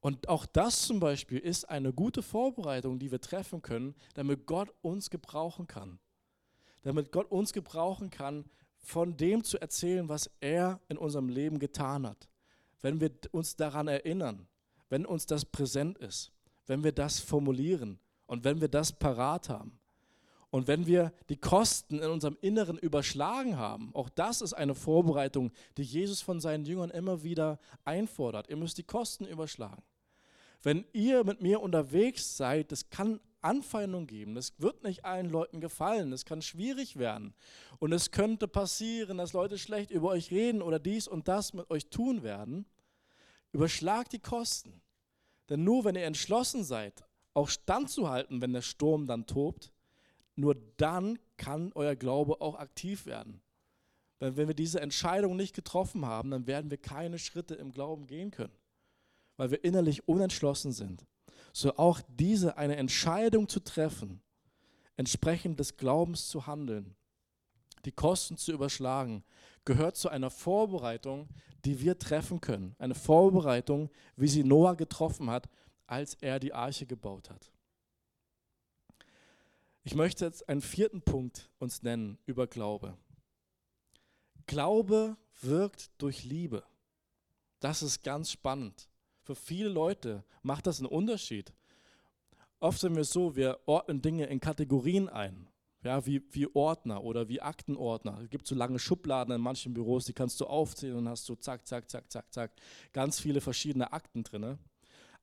Und 0.00 0.28
auch 0.28 0.46
das 0.46 0.82
zum 0.82 0.98
Beispiel 0.98 1.38
ist 1.38 1.68
eine 1.68 1.92
gute 1.92 2.22
Vorbereitung, 2.22 2.98
die 2.98 3.10
wir 3.10 3.20
treffen 3.20 3.60
können, 3.60 3.94
damit 4.14 4.46
Gott 4.46 4.72
uns 4.80 5.10
gebrauchen 5.10 5.66
kann. 5.66 5.98
Damit 6.82 7.12
Gott 7.12 7.30
uns 7.30 7.52
gebrauchen 7.52 8.08
kann, 8.08 8.46
von 8.78 9.16
dem 9.16 9.44
zu 9.44 9.60
erzählen, 9.60 10.08
was 10.08 10.30
er 10.40 10.80
in 10.88 10.96
unserem 10.96 11.28
Leben 11.28 11.58
getan 11.58 12.06
hat. 12.06 12.28
Wenn 12.80 13.00
wir 13.00 13.10
uns 13.32 13.56
daran 13.56 13.88
erinnern, 13.88 14.46
wenn 14.88 15.04
uns 15.04 15.26
das 15.26 15.44
präsent 15.44 15.98
ist, 15.98 16.32
wenn 16.66 16.82
wir 16.82 16.92
das 16.92 17.20
formulieren 17.20 17.98
und 18.26 18.44
wenn 18.44 18.60
wir 18.60 18.68
das 18.68 18.92
parat 18.92 19.50
haben. 19.50 19.78
Und 20.50 20.66
wenn 20.66 20.86
wir 20.86 21.12
die 21.28 21.36
Kosten 21.36 22.00
in 22.00 22.10
unserem 22.10 22.36
Inneren 22.40 22.76
überschlagen 22.78 23.56
haben, 23.56 23.94
auch 23.94 24.08
das 24.08 24.40
ist 24.40 24.52
eine 24.52 24.74
Vorbereitung, 24.74 25.52
die 25.76 25.84
Jesus 25.84 26.22
von 26.22 26.40
seinen 26.40 26.64
Jüngern 26.64 26.90
immer 26.90 27.22
wieder 27.22 27.60
einfordert. 27.84 28.48
Ihr 28.48 28.56
müsst 28.56 28.78
die 28.78 28.82
Kosten 28.82 29.26
überschlagen. 29.26 29.82
Wenn 30.62 30.84
ihr 30.92 31.24
mit 31.24 31.40
mir 31.40 31.60
unterwegs 31.60 32.36
seid, 32.36 32.70
das 32.70 32.90
kann 32.90 33.20
Anfeindung 33.40 34.06
geben. 34.06 34.34
Das 34.34 34.52
wird 34.58 34.82
nicht 34.84 35.04
allen 35.04 35.30
Leuten 35.30 35.60
gefallen. 35.60 36.12
Es 36.12 36.26
kann 36.26 36.42
schwierig 36.42 36.96
werden. 36.96 37.34
Und 37.78 37.92
es 37.92 38.10
könnte 38.10 38.46
passieren, 38.46 39.16
dass 39.16 39.32
Leute 39.32 39.58
schlecht 39.58 39.90
über 39.90 40.08
euch 40.08 40.30
reden 40.30 40.60
oder 40.60 40.78
dies 40.78 41.08
und 41.08 41.28
das 41.28 41.54
mit 41.54 41.70
euch 41.70 41.88
tun 41.88 42.22
werden. 42.22 42.66
Überschlagt 43.52 44.12
die 44.12 44.18
Kosten. 44.18 44.82
Denn 45.48 45.64
nur 45.64 45.84
wenn 45.84 45.96
ihr 45.96 46.04
entschlossen 46.04 46.62
seid, 46.62 47.04
auch 47.32 47.48
standzuhalten, 47.48 48.42
wenn 48.42 48.52
der 48.52 48.62
Sturm 48.62 49.06
dann 49.06 49.26
tobt, 49.26 49.72
nur 50.36 50.54
dann 50.76 51.18
kann 51.38 51.72
euer 51.74 51.96
Glaube 51.96 52.40
auch 52.40 52.56
aktiv 52.56 53.06
werden. 53.06 53.40
Weil 54.18 54.36
wenn 54.36 54.48
wir 54.48 54.54
diese 54.54 54.80
Entscheidung 54.80 55.36
nicht 55.36 55.54
getroffen 55.54 56.04
haben, 56.04 56.30
dann 56.30 56.46
werden 56.46 56.70
wir 56.70 56.78
keine 56.78 57.18
Schritte 57.18 57.54
im 57.54 57.72
Glauben 57.72 58.06
gehen 58.06 58.30
können 58.30 58.59
weil 59.40 59.52
wir 59.52 59.64
innerlich 59.64 60.06
unentschlossen 60.06 60.70
sind, 60.70 61.06
so 61.54 61.74
auch 61.78 62.02
diese 62.08 62.58
eine 62.58 62.76
Entscheidung 62.76 63.48
zu 63.48 63.60
treffen, 63.60 64.20
entsprechend 64.98 65.58
des 65.58 65.78
Glaubens 65.78 66.28
zu 66.28 66.46
handeln, 66.46 66.94
die 67.86 67.90
Kosten 67.90 68.36
zu 68.36 68.52
überschlagen, 68.52 69.24
gehört 69.64 69.96
zu 69.96 70.10
einer 70.10 70.28
Vorbereitung, 70.28 71.26
die 71.64 71.80
wir 71.80 71.98
treffen 71.98 72.42
können. 72.42 72.76
Eine 72.78 72.94
Vorbereitung, 72.94 73.88
wie 74.14 74.28
sie 74.28 74.44
Noah 74.44 74.76
getroffen 74.76 75.30
hat, 75.30 75.48
als 75.86 76.16
er 76.16 76.38
die 76.38 76.52
Arche 76.52 76.84
gebaut 76.84 77.30
hat. 77.30 77.50
Ich 79.84 79.94
möchte 79.94 80.26
jetzt 80.26 80.50
einen 80.50 80.60
vierten 80.60 81.00
Punkt 81.00 81.48
uns 81.58 81.82
nennen 81.82 82.18
über 82.26 82.46
Glaube. 82.46 82.94
Glaube 84.44 85.16
wirkt 85.40 85.92
durch 85.96 86.24
Liebe. 86.24 86.62
Das 87.60 87.82
ist 87.82 88.02
ganz 88.02 88.30
spannend. 88.30 88.89
Für 89.30 89.36
viele 89.36 89.68
Leute 89.68 90.24
macht 90.42 90.66
das 90.66 90.80
einen 90.80 90.88
Unterschied. 90.88 91.52
Oft 92.58 92.80
sind 92.80 92.96
wir 92.96 93.04
so, 93.04 93.36
wir 93.36 93.60
ordnen 93.64 94.02
Dinge 94.02 94.26
in 94.26 94.40
Kategorien 94.40 95.08
ein. 95.08 95.46
Ja, 95.84 96.04
wie, 96.04 96.20
wie 96.32 96.52
Ordner 96.52 97.04
oder 97.04 97.28
wie 97.28 97.40
Aktenordner. 97.40 98.18
Es 98.24 98.30
gibt 98.30 98.48
so 98.48 98.56
lange 98.56 98.80
Schubladen 98.80 99.32
in 99.32 99.40
manchen 99.40 99.72
Büros, 99.72 100.04
die 100.06 100.14
kannst 100.14 100.40
du 100.40 100.46
aufzählen 100.46 100.96
und 100.96 101.08
hast 101.08 101.26
so 101.26 101.36
zack, 101.36 101.64
zack, 101.64 101.88
zack, 101.88 102.10
zack, 102.10 102.32
zack, 102.32 102.50
ganz 102.92 103.20
viele 103.20 103.40
verschiedene 103.40 103.92
Akten 103.92 104.24
drin. 104.24 104.58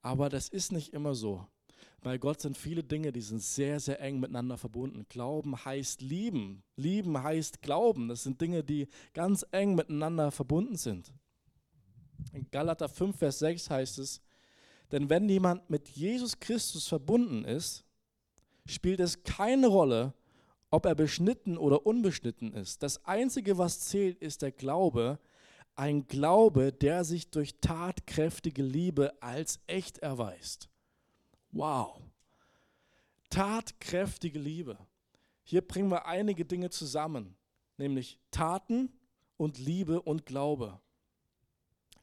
Aber 0.02 0.30
das 0.30 0.48
ist 0.48 0.72
nicht 0.72 0.94
immer 0.94 1.14
so. 1.14 1.46
Bei 2.00 2.18
Gott 2.18 2.40
sind 2.40 2.58
viele 2.58 2.86
Dinge, 2.86 3.12
die 3.12 3.20
sind 3.20 3.42
sehr, 3.44 3.82
sehr 3.82 4.00
eng 4.00 4.22
miteinander 4.22 4.58
verbunden. 4.58 5.06
Glauben 5.10 5.66
heißt 5.66 6.02
lieben. 6.02 6.64
Lieben 6.78 7.22
heißt 7.22 7.62
glauben. 7.62 8.08
Das 8.08 8.24
sind 8.24 8.40
Dinge, 8.40 8.64
die 8.64 8.88
ganz 9.14 9.46
eng 9.52 9.76
miteinander 9.76 10.32
verbunden 10.32 10.78
sind. 10.78 11.12
In 12.34 12.50
Galater 12.52 12.90
5, 12.90 13.18
Vers 13.18 13.40
6 13.40 13.70
heißt 13.70 14.00
es, 14.00 14.22
denn 14.92 15.10
wenn 15.10 15.28
jemand 15.28 15.70
mit 15.70 15.90
Jesus 15.90 16.40
Christus 16.40 16.88
verbunden 16.88 17.44
ist, 17.44 17.84
spielt 18.66 19.00
es 19.00 19.24
keine 19.24 19.68
Rolle, 19.68 20.14
ob 20.70 20.86
er 20.86 20.96
beschnitten 20.96 21.58
oder 21.58 21.86
unbeschnitten 21.86 22.54
ist. 22.54 22.84
Das 22.84 23.06
Einzige, 23.06 23.58
was 23.58 23.82
zählt, 23.82 24.18
ist 24.20 24.42
der 24.42 24.52
Glaube, 24.52 25.20
ein 25.76 26.08
Glaube, 26.08 26.74
der 26.74 27.04
sich 27.04 27.30
durch 27.30 27.60
tatkräftige 27.62 28.64
Liebe 28.64 29.14
als 29.22 29.60
echt 29.68 30.00
erweist. 30.00 30.70
Wow. 31.52 32.02
Tatkräftige 33.30 34.40
Liebe. 34.40 34.78
Hier 35.44 35.62
bringen 35.62 35.90
wir 35.90 36.06
einige 36.06 36.46
Dinge 36.46 36.70
zusammen, 36.70 37.36
nämlich 37.78 38.20
Taten 38.32 38.92
und 39.38 39.60
Liebe 39.60 40.02
und 40.02 40.26
Glaube. 40.26 40.82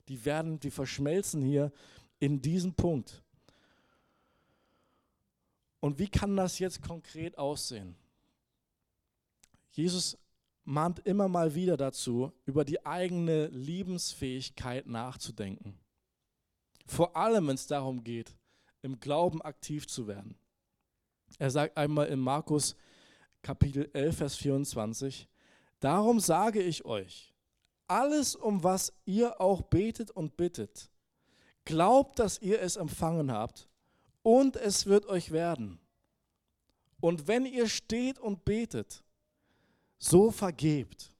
Die 0.08 0.24
werden, 0.24 0.60
die 0.60 0.70
verschmelzen 0.70 1.42
hier 1.42 1.72
in 2.18 2.40
diesem 2.40 2.74
Punkt. 2.74 3.22
Und 5.80 5.98
wie 5.98 6.08
kann 6.08 6.36
das 6.36 6.58
jetzt 6.58 6.82
konkret 6.82 7.36
aussehen? 7.36 7.94
Jesus 9.72 10.16
mahnt 10.64 11.00
immer 11.00 11.28
mal 11.28 11.54
wieder 11.54 11.76
dazu, 11.76 12.32
über 12.46 12.64
die 12.64 12.84
eigene 12.86 13.48
Liebensfähigkeit 13.48 14.86
nachzudenken. 14.86 15.78
Vor 16.86 17.16
allem, 17.16 17.48
wenn 17.48 17.54
es 17.54 17.66
darum 17.66 18.02
geht, 18.02 18.34
im 18.82 19.00
Glauben 19.00 19.42
aktiv 19.42 19.86
zu 19.86 20.06
werden. 20.06 20.36
Er 21.38 21.50
sagt 21.50 21.76
einmal 21.76 22.06
in 22.06 22.20
Markus 22.20 22.76
Kapitel 23.42 23.90
11, 23.92 24.16
Vers 24.16 24.36
24, 24.36 25.28
Darum 25.80 26.20
sage 26.20 26.62
ich 26.62 26.84
euch, 26.86 27.33
alles, 27.86 28.34
um 28.34 28.62
was 28.62 28.92
ihr 29.04 29.40
auch 29.40 29.62
betet 29.62 30.10
und 30.10 30.36
bittet, 30.36 30.90
glaubt, 31.64 32.18
dass 32.18 32.40
ihr 32.40 32.60
es 32.60 32.76
empfangen 32.76 33.32
habt 33.32 33.68
und 34.22 34.56
es 34.56 34.86
wird 34.86 35.06
euch 35.06 35.30
werden. 35.30 35.78
Und 37.00 37.28
wenn 37.28 37.46
ihr 37.46 37.68
steht 37.68 38.18
und 38.18 38.44
betet, 38.44 39.04
so 39.98 40.30
vergebt, 40.30 41.14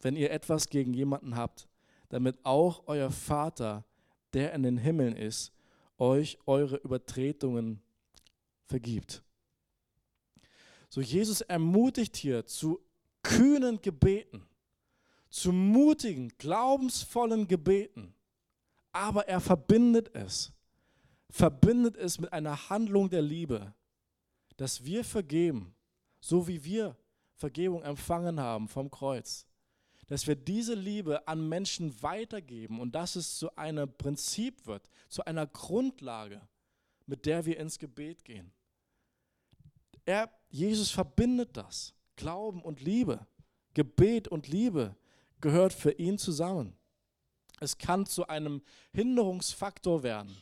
wenn 0.00 0.16
ihr 0.16 0.30
etwas 0.30 0.68
gegen 0.68 0.94
jemanden 0.94 1.36
habt, 1.36 1.68
damit 2.08 2.44
auch 2.44 2.82
euer 2.86 3.10
Vater, 3.10 3.84
der 4.32 4.52
in 4.52 4.62
den 4.62 4.78
Himmeln 4.78 5.16
ist, 5.16 5.52
euch 5.98 6.38
eure 6.46 6.76
Übertretungen 6.76 7.80
vergibt. 8.66 9.22
So 10.88 11.00
Jesus 11.00 11.40
ermutigt 11.42 12.16
hier 12.16 12.44
zu 12.44 12.80
kühnen 13.22 13.80
Gebeten, 13.80 14.46
zu 15.32 15.50
mutigen, 15.50 16.28
glaubensvollen 16.36 17.48
Gebeten, 17.48 18.14
aber 18.92 19.26
er 19.26 19.40
verbindet 19.40 20.14
es, 20.14 20.52
verbindet 21.30 21.96
es 21.96 22.20
mit 22.20 22.32
einer 22.32 22.68
Handlung 22.68 23.08
der 23.08 23.22
Liebe, 23.22 23.72
dass 24.58 24.84
wir 24.84 25.04
vergeben, 25.04 25.74
so 26.20 26.46
wie 26.46 26.62
wir 26.62 26.96
Vergebung 27.34 27.82
empfangen 27.82 28.38
haben 28.38 28.68
vom 28.68 28.90
Kreuz. 28.90 29.46
Dass 30.06 30.26
wir 30.26 30.36
diese 30.36 30.74
Liebe 30.74 31.26
an 31.26 31.48
Menschen 31.48 32.02
weitergeben 32.02 32.78
und 32.78 32.94
dass 32.94 33.16
es 33.16 33.38
zu 33.38 33.56
einem 33.56 33.90
Prinzip 33.96 34.66
wird, 34.66 34.86
zu 35.08 35.24
einer 35.24 35.46
Grundlage, 35.46 36.42
mit 37.06 37.24
der 37.24 37.46
wir 37.46 37.58
ins 37.58 37.78
Gebet 37.78 38.24
gehen. 38.24 38.52
Er, 40.04 40.30
Jesus 40.50 40.90
verbindet 40.90 41.56
das. 41.56 41.94
Glauben 42.16 42.60
und 42.60 42.82
Liebe, 42.82 43.26
Gebet 43.72 44.28
und 44.28 44.48
Liebe 44.48 44.94
gehört 45.42 45.74
für 45.74 45.92
ihn 45.92 46.16
zusammen. 46.16 46.74
Es 47.60 47.76
kann 47.76 48.06
zu 48.06 48.26
einem 48.26 48.62
Hinderungsfaktor 48.92 50.02
werden. 50.02 50.34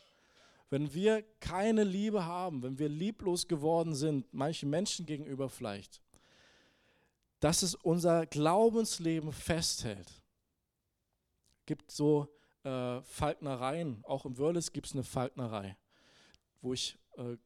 Wenn 0.70 0.94
wir 0.94 1.24
keine 1.40 1.82
Liebe 1.82 2.24
haben, 2.24 2.62
wenn 2.62 2.78
wir 2.78 2.88
lieblos 2.88 3.48
geworden 3.48 3.94
sind, 3.96 4.32
manchen 4.32 4.70
Menschen 4.70 5.04
gegenüber 5.04 5.48
vielleicht, 5.48 6.00
dass 7.40 7.62
es 7.62 7.74
unser 7.74 8.26
Glaubensleben 8.26 9.32
festhält. 9.32 10.08
Es 11.58 11.66
gibt 11.66 11.90
so 11.90 12.28
äh, 12.62 13.02
Falknereien, 13.02 14.04
auch 14.04 14.24
im 14.24 14.38
Wörles 14.38 14.72
gibt 14.72 14.86
es 14.86 14.92
eine 14.92 15.02
Falknerei, 15.02 15.76
wo 16.60 16.72
ich 16.72 16.96
äh, 17.16 17.36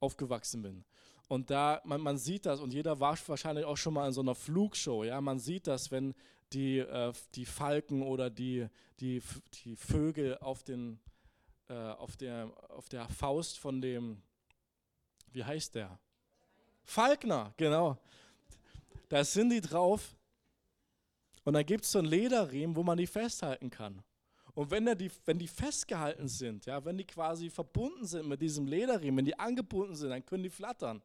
aufgewachsen 0.00 0.62
bin. 0.62 0.84
Und 1.28 1.50
da, 1.50 1.80
man, 1.84 2.00
man, 2.00 2.18
sieht 2.18 2.46
das, 2.46 2.60
und 2.60 2.72
jeder 2.72 3.00
war 3.00 3.16
wahrscheinlich 3.26 3.64
auch 3.64 3.76
schon 3.76 3.94
mal 3.94 4.06
in 4.06 4.12
so 4.12 4.22
einer 4.22 4.34
Flugshow, 4.34 5.04
ja, 5.04 5.20
man 5.20 5.38
sieht 5.38 5.66
das, 5.66 5.90
wenn 5.90 6.14
die, 6.52 6.78
äh, 6.78 7.12
die 7.34 7.44
Falken 7.44 8.02
oder 8.02 8.30
die, 8.30 8.66
die, 9.00 9.22
die 9.64 9.76
Vögel 9.76 10.38
auf, 10.38 10.62
den, 10.64 10.98
äh, 11.68 11.74
auf, 11.74 12.16
der, 12.16 12.50
auf 12.70 12.88
der 12.88 13.08
Faust 13.08 13.58
von 13.58 13.82
dem, 13.82 14.22
wie 15.32 15.44
heißt 15.44 15.74
der? 15.74 15.98
Falkner, 16.82 17.52
genau 17.58 17.98
da 19.08 19.24
sind 19.24 19.50
die 19.50 19.60
drauf 19.60 20.16
und 21.44 21.54
dann 21.54 21.64
gibt 21.64 21.84
es 21.84 21.92
so 21.92 21.98
einen 21.98 22.08
Lederriemen, 22.08 22.76
wo 22.76 22.82
man 22.82 22.98
die 22.98 23.06
festhalten 23.06 23.70
kann. 23.70 24.02
Und 24.54 24.70
wenn, 24.70 24.86
die, 24.98 25.10
wenn 25.24 25.38
die 25.38 25.48
festgehalten 25.48 26.28
sind, 26.28 26.66
ja, 26.66 26.84
wenn 26.84 26.98
die 26.98 27.04
quasi 27.04 27.48
verbunden 27.48 28.04
sind 28.04 28.28
mit 28.28 28.42
diesem 28.42 28.66
Lederriemen, 28.66 29.18
wenn 29.18 29.24
die 29.24 29.38
angebunden 29.38 29.94
sind, 29.94 30.10
dann 30.10 30.24
können 30.24 30.42
die 30.42 30.50
flattern. 30.50 31.00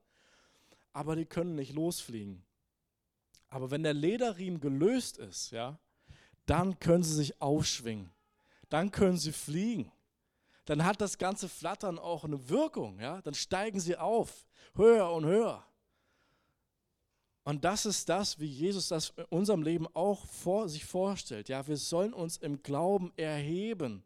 Aber 0.93 1.15
die 1.15 1.25
können 1.25 1.55
nicht 1.55 1.73
losfliegen. 1.73 2.43
Aber 3.49 3.69
wenn 3.71 3.83
der 3.83 3.93
Lederriemen 3.93 4.59
gelöst 4.59 5.17
ist, 5.17 5.51
ja, 5.51 5.77
dann 6.45 6.79
können 6.79 7.03
sie 7.03 7.15
sich 7.15 7.41
aufschwingen. 7.41 8.09
Dann 8.69 8.91
können 8.91 9.17
sie 9.17 9.31
fliegen. 9.31 9.91
Dann 10.65 10.83
hat 10.83 11.01
das 11.01 11.17
ganze 11.17 11.49
Flattern 11.49 11.99
auch 11.99 12.23
eine 12.23 12.49
Wirkung. 12.49 12.99
Ja? 12.99 13.21
Dann 13.21 13.33
steigen 13.33 13.79
sie 13.79 13.97
auf, 13.97 14.47
höher 14.75 15.11
und 15.11 15.25
höher. 15.25 15.63
Und 17.43 17.65
das 17.65 17.85
ist 17.85 18.07
das, 18.07 18.39
wie 18.39 18.47
Jesus 18.47 18.87
das 18.87 19.09
in 19.17 19.25
unserem 19.25 19.63
Leben 19.63 19.87
auch 19.93 20.25
vor 20.25 20.69
sich 20.69 20.85
vorstellt. 20.85 21.49
Ja, 21.49 21.67
wir 21.67 21.75
sollen 21.75 22.13
uns 22.13 22.37
im 22.37 22.63
Glauben 22.63 23.11
erheben. 23.17 24.03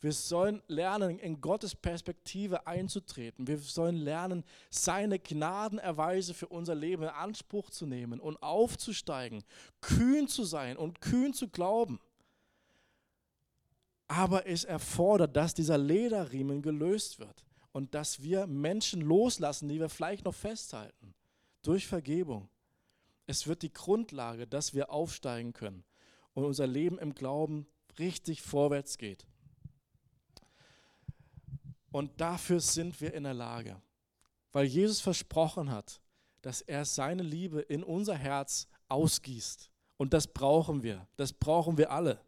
Wir 0.00 0.12
sollen 0.12 0.62
lernen, 0.68 1.18
in 1.18 1.40
Gottes 1.40 1.74
Perspektive 1.74 2.66
einzutreten. 2.66 3.46
Wir 3.46 3.58
sollen 3.58 3.96
lernen, 3.96 4.44
seine 4.68 5.18
Gnadenerweise 5.18 6.34
für 6.34 6.48
unser 6.48 6.74
Leben 6.74 7.04
in 7.04 7.08
Anspruch 7.08 7.70
zu 7.70 7.86
nehmen 7.86 8.20
und 8.20 8.42
aufzusteigen, 8.42 9.42
kühn 9.80 10.28
zu 10.28 10.44
sein 10.44 10.76
und 10.76 11.00
kühn 11.00 11.32
zu 11.32 11.48
glauben. 11.48 11.98
Aber 14.06 14.46
es 14.46 14.64
erfordert, 14.64 15.34
dass 15.34 15.54
dieser 15.54 15.78
Lederriemen 15.78 16.62
gelöst 16.62 17.18
wird 17.18 17.44
und 17.72 17.94
dass 17.94 18.22
wir 18.22 18.46
Menschen 18.46 19.00
loslassen, 19.00 19.68
die 19.68 19.80
wir 19.80 19.88
vielleicht 19.88 20.24
noch 20.26 20.34
festhalten, 20.34 21.14
durch 21.62 21.86
Vergebung. 21.86 22.48
Es 23.26 23.46
wird 23.46 23.62
die 23.62 23.72
Grundlage, 23.72 24.46
dass 24.46 24.74
wir 24.74 24.90
aufsteigen 24.90 25.52
können 25.52 25.84
und 26.34 26.44
unser 26.44 26.66
Leben 26.66 26.98
im 26.98 27.14
Glauben 27.14 27.66
richtig 27.98 28.42
vorwärts 28.42 28.98
geht. 28.98 29.26
Und 31.96 32.20
dafür 32.20 32.60
sind 32.60 33.00
wir 33.00 33.14
in 33.14 33.22
der 33.22 33.32
Lage, 33.32 33.80
weil 34.52 34.66
Jesus 34.66 35.00
versprochen 35.00 35.70
hat, 35.70 36.02
dass 36.42 36.60
er 36.60 36.84
seine 36.84 37.22
Liebe 37.22 37.62
in 37.62 37.82
unser 37.82 38.14
Herz 38.14 38.68
ausgießt. 38.88 39.70
Und 39.96 40.12
das 40.12 40.26
brauchen 40.26 40.82
wir, 40.82 41.08
das 41.16 41.32
brauchen 41.32 41.78
wir 41.78 41.90
alle. 41.90 42.20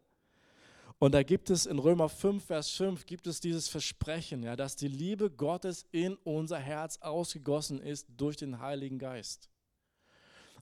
Und 0.97 1.11
da 1.11 1.21
gibt 1.21 1.51
es 1.51 1.67
in 1.67 1.77
Römer 1.77 2.09
5, 2.09 2.43
Vers 2.43 2.71
5, 2.71 3.05
gibt 3.05 3.27
es 3.27 3.41
dieses 3.41 3.67
Versprechen, 3.67 4.41
ja, 4.41 4.55
dass 4.55 4.75
die 4.75 4.87
Liebe 4.87 5.29
Gottes 5.29 5.85
in 5.91 6.15
unser 6.23 6.57
Herz 6.57 6.97
ausgegossen 7.01 7.79
ist 7.79 8.07
durch 8.17 8.37
den 8.37 8.59
Heiligen 8.59 8.97
Geist. 8.97 9.51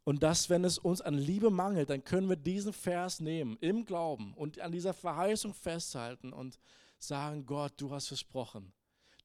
Und 0.04 0.22
dass, 0.22 0.50
wenn 0.50 0.66
es 0.66 0.78
uns 0.78 1.00
an 1.00 1.14
Liebe 1.14 1.50
mangelt, 1.50 1.92
dann 1.92 2.04
können 2.04 2.28
wir 2.28 2.36
diesen 2.36 2.74
Vers 2.74 3.22
nehmen 3.22 3.56
im 3.62 3.86
Glauben 3.86 4.34
und 4.34 4.60
an 4.60 4.74
dieser 4.74 4.94
Verheißung 4.94 5.54
festhalten 5.54 6.34
und 6.34 6.60
sagen, 7.00 7.46
Gott, 7.46 7.72
du 7.78 7.90
hast 7.92 8.10
versprochen, 8.10 8.74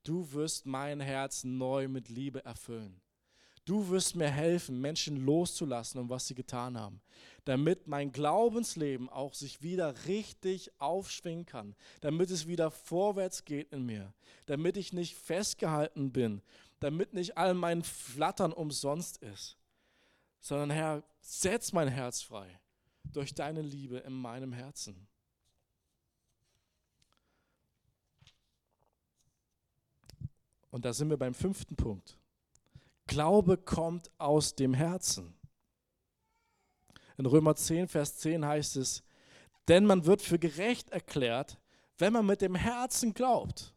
du 0.04 0.32
wirst 0.32 0.66
mein 0.66 1.00
Herz 1.00 1.44
neu 1.44 1.88
mit 1.88 2.08
Liebe 2.08 2.44
erfüllen. 2.44 3.00
Du 3.64 3.88
wirst 3.90 4.16
mir 4.16 4.28
helfen, 4.28 4.80
Menschen 4.80 5.24
loszulassen, 5.24 6.00
um 6.00 6.08
was 6.08 6.26
sie 6.26 6.34
getan 6.34 6.76
haben, 6.76 7.00
damit 7.44 7.86
mein 7.86 8.10
Glaubensleben 8.10 9.08
auch 9.08 9.34
sich 9.34 9.62
wieder 9.62 9.94
richtig 10.06 10.72
aufschwingen 10.80 11.46
kann, 11.46 11.76
damit 12.00 12.30
es 12.30 12.48
wieder 12.48 12.72
vorwärts 12.72 13.44
geht 13.44 13.72
in 13.72 13.86
mir, 13.86 14.12
damit 14.46 14.76
ich 14.76 14.92
nicht 14.92 15.14
festgehalten 15.16 16.10
bin, 16.10 16.42
damit 16.80 17.14
nicht 17.14 17.38
all 17.38 17.54
mein 17.54 17.84
Flattern 17.84 18.52
umsonst 18.52 19.18
ist 19.18 19.56
sondern 20.42 20.70
Herr, 20.70 21.02
setz 21.20 21.72
mein 21.72 21.88
Herz 21.88 22.20
frei 22.20 22.60
durch 23.04 23.32
deine 23.34 23.62
Liebe 23.62 23.98
in 23.98 24.12
meinem 24.12 24.52
Herzen. 24.52 25.06
Und 30.72 30.86
da 30.86 30.92
sind 30.92 31.10
wir 31.10 31.18
beim 31.18 31.34
fünften 31.34 31.76
Punkt. 31.76 32.18
Glaube 33.06 33.58
kommt 33.58 34.10
aus 34.18 34.54
dem 34.56 34.72
Herzen. 34.72 35.34
In 37.18 37.26
Römer 37.26 37.54
10, 37.54 37.88
Vers 37.88 38.16
10 38.16 38.44
heißt 38.44 38.76
es, 38.76 39.04
denn 39.68 39.84
man 39.84 40.06
wird 40.06 40.22
für 40.22 40.38
gerecht 40.38 40.90
erklärt, 40.90 41.58
wenn 41.98 42.14
man 42.14 42.24
mit 42.26 42.40
dem 42.40 42.54
Herzen 42.54 43.12
glaubt. 43.12 43.74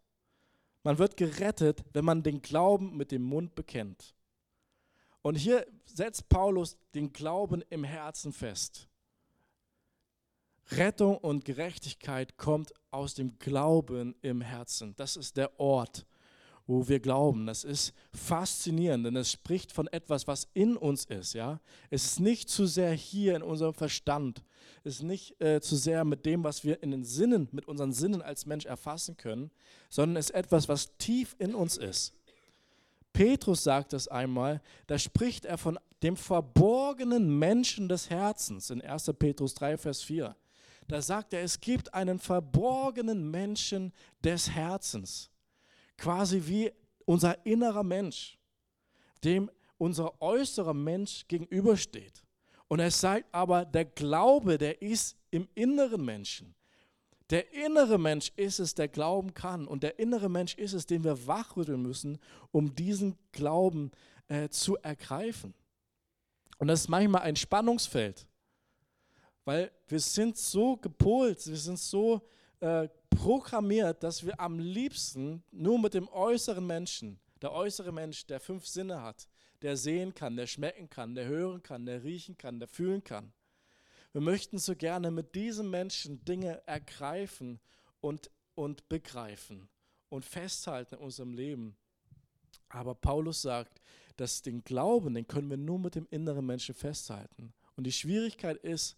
Man 0.84 0.98
wird 0.98 1.18
gerettet, 1.18 1.84
wenn 1.92 2.06
man 2.06 2.24
den 2.24 2.42
Glauben 2.42 2.96
mit 2.96 3.12
dem 3.12 3.24
Mund 3.24 3.56
bekennt. 3.56 4.16
Und 5.22 5.36
hier 5.36 5.68
setzt 5.86 6.30
Paulus 6.30 6.78
den 6.94 7.12
Glauben 7.12 7.62
im 7.70 7.84
Herzen 7.84 8.32
fest. 8.32 8.88
Rettung 10.72 11.18
und 11.18 11.44
Gerechtigkeit 11.44 12.38
kommt 12.38 12.74
aus 12.90 13.16
dem 13.16 13.38
Glauben 13.38 14.16
im 14.22 14.40
Herzen. 14.40 14.96
Das 14.96 15.18
ist 15.18 15.36
der 15.36 15.60
Ort, 15.60 16.06
wo 16.68 16.88
wir 16.88 17.00
glauben. 17.00 17.46
Das 17.46 17.64
ist 17.64 17.94
faszinierend, 18.14 19.06
denn 19.06 19.16
es 19.16 19.32
spricht 19.32 19.72
von 19.72 19.88
etwas, 19.88 20.28
was 20.28 20.48
in 20.54 20.78
uns 20.78 21.06
ist. 21.06 21.34
Ja? 21.34 21.60
Es 21.90 22.06
ist 22.06 22.20
nicht 22.20 22.50
zu 22.50 22.66
sehr 22.66 22.94
hier 22.94 23.36
in 23.36 23.44
unserem 23.44 23.74
Verstand. 23.74 24.44
Es 24.84 24.96
ist 24.96 25.04
nicht 25.04 25.40
äh, 25.42 25.62
zu 25.62 25.76
sehr 25.76 26.04
mit 26.06 26.26
dem, 26.26 26.44
was 26.44 26.64
wir 26.64 26.82
in 26.82 26.92
den 26.92 27.04
Sinnen, 27.04 27.48
mit 27.52 27.68
unseren 27.68 27.94
Sinnen 27.94 28.22
als 28.22 28.46
Mensch 28.46 28.66
erfassen 28.66 29.16
können, 29.18 29.52
sondern 29.90 30.18
es 30.18 30.30
ist 30.30 30.36
etwas, 30.36 30.68
was 30.68 30.98
tief 30.98 31.36
in 31.40 31.54
uns 31.54 31.78
ist. 31.78 32.14
Petrus 33.14 33.64
sagt 33.64 33.94
das 33.94 34.08
einmal, 34.08 34.62
da 34.88 35.00
spricht 35.00 35.46
er 35.46 35.58
von 35.58 35.80
dem 36.04 36.18
verborgenen 36.18 37.40
Menschen 37.40 37.88
des 37.88 38.10
Herzens 38.10 38.70
in 38.70 38.82
1. 38.82 39.12
Petrus 39.18 39.54
3, 39.54 39.78
Vers 39.78 40.04
4. 40.04 40.36
Da 40.88 41.02
sagt 41.02 41.34
er, 41.34 41.42
es 41.42 41.62
gibt 41.62 41.94
einen 41.94 42.20
verborgenen 42.20 43.32
Menschen 43.32 43.94
des 44.24 44.50
Herzens 44.52 45.32
quasi 45.98 46.42
wie 46.46 46.72
unser 47.06 47.46
innerer 47.46 47.84
Mensch, 47.84 48.38
dem 49.24 49.50
unser 49.78 50.22
äußerer 50.22 50.74
Mensch 50.74 51.28
gegenübersteht. 51.28 52.24
Und 52.68 52.80
er 52.80 52.92
sagt 52.92 53.26
aber, 53.32 53.66
der 53.66 53.86
Glaube, 53.86 54.58
der 54.58 54.82
ist 54.82 55.18
im 55.32 55.48
inneren 55.54 56.04
Menschen. 56.04 56.56
Der 57.30 57.52
innere 57.54 57.98
Mensch 57.98 58.32
ist 58.36 58.60
es, 58.60 58.76
der 58.76 58.88
glauben 58.88 59.34
kann. 59.34 59.68
Und 59.68 59.84
der 59.84 60.00
innere 60.00 60.30
Mensch 60.30 60.56
ist 60.56 60.74
es, 60.74 60.86
den 60.86 61.04
wir 61.04 61.28
wachrütteln 61.28 61.82
müssen, 61.82 62.20
um 62.52 62.74
diesen 62.76 63.18
Glauben 63.32 63.92
äh, 64.28 64.50
zu 64.50 64.78
ergreifen. 64.78 65.54
Und 66.58 66.68
das 66.68 66.82
ist 66.82 66.90
manchmal 66.90 67.24
ein 67.24 67.36
Spannungsfeld, 67.36 68.26
weil 69.44 69.72
wir 69.88 70.00
sind 70.00 70.38
so 70.38 70.78
gepolt, 70.78 71.46
wir 71.48 71.58
sind 71.58 71.80
so 71.80 72.22
äh, 72.60 72.88
programmiert, 73.16 74.04
dass 74.04 74.26
wir 74.26 74.40
am 74.40 74.60
liebsten 74.60 75.44
nur 75.52 75.80
mit 75.80 75.94
dem 75.94 76.08
äußeren 76.10 76.66
Menschen, 76.66 77.20
der 77.42 77.52
äußere 77.52 77.92
Mensch, 77.92 78.26
der 78.26 78.40
fünf 78.40 78.68
Sinne 78.68 79.02
hat, 79.02 79.28
der 79.62 79.78
sehen 79.78 80.14
kann, 80.14 80.36
der 80.36 80.48
schmecken 80.48 80.90
kann, 80.90 81.16
der 81.16 81.26
hören 81.26 81.64
kann, 81.64 81.86
der 81.86 82.04
riechen 82.04 82.38
kann, 82.38 82.60
der 82.60 82.68
fühlen 82.68 83.04
kann. 83.04 83.34
Wir 84.12 84.22
möchten 84.22 84.60
so 84.60 84.76
gerne 84.76 85.12
mit 85.12 85.36
diesem 85.36 85.70
Menschen 85.70 86.24
Dinge 86.24 86.62
ergreifen 86.68 87.60
und, 88.00 88.30
und 88.54 88.88
begreifen 88.88 89.68
und 90.10 90.24
festhalten 90.24 90.96
in 90.96 91.02
unserem 91.02 91.34
Leben. 91.34 91.76
Aber 92.70 92.96
Paulus 92.96 93.42
sagt, 93.42 93.82
dass 94.18 94.42
den 94.42 94.64
Glauben, 94.64 95.14
den 95.14 95.28
können 95.28 95.50
wir 95.50 95.58
nur 95.58 95.80
mit 95.80 95.96
dem 95.96 96.08
inneren 96.10 96.46
Menschen 96.46 96.76
festhalten. 96.76 97.54
Und 97.76 97.86
die 97.86 97.92
Schwierigkeit 97.92 98.58
ist, 98.58 98.98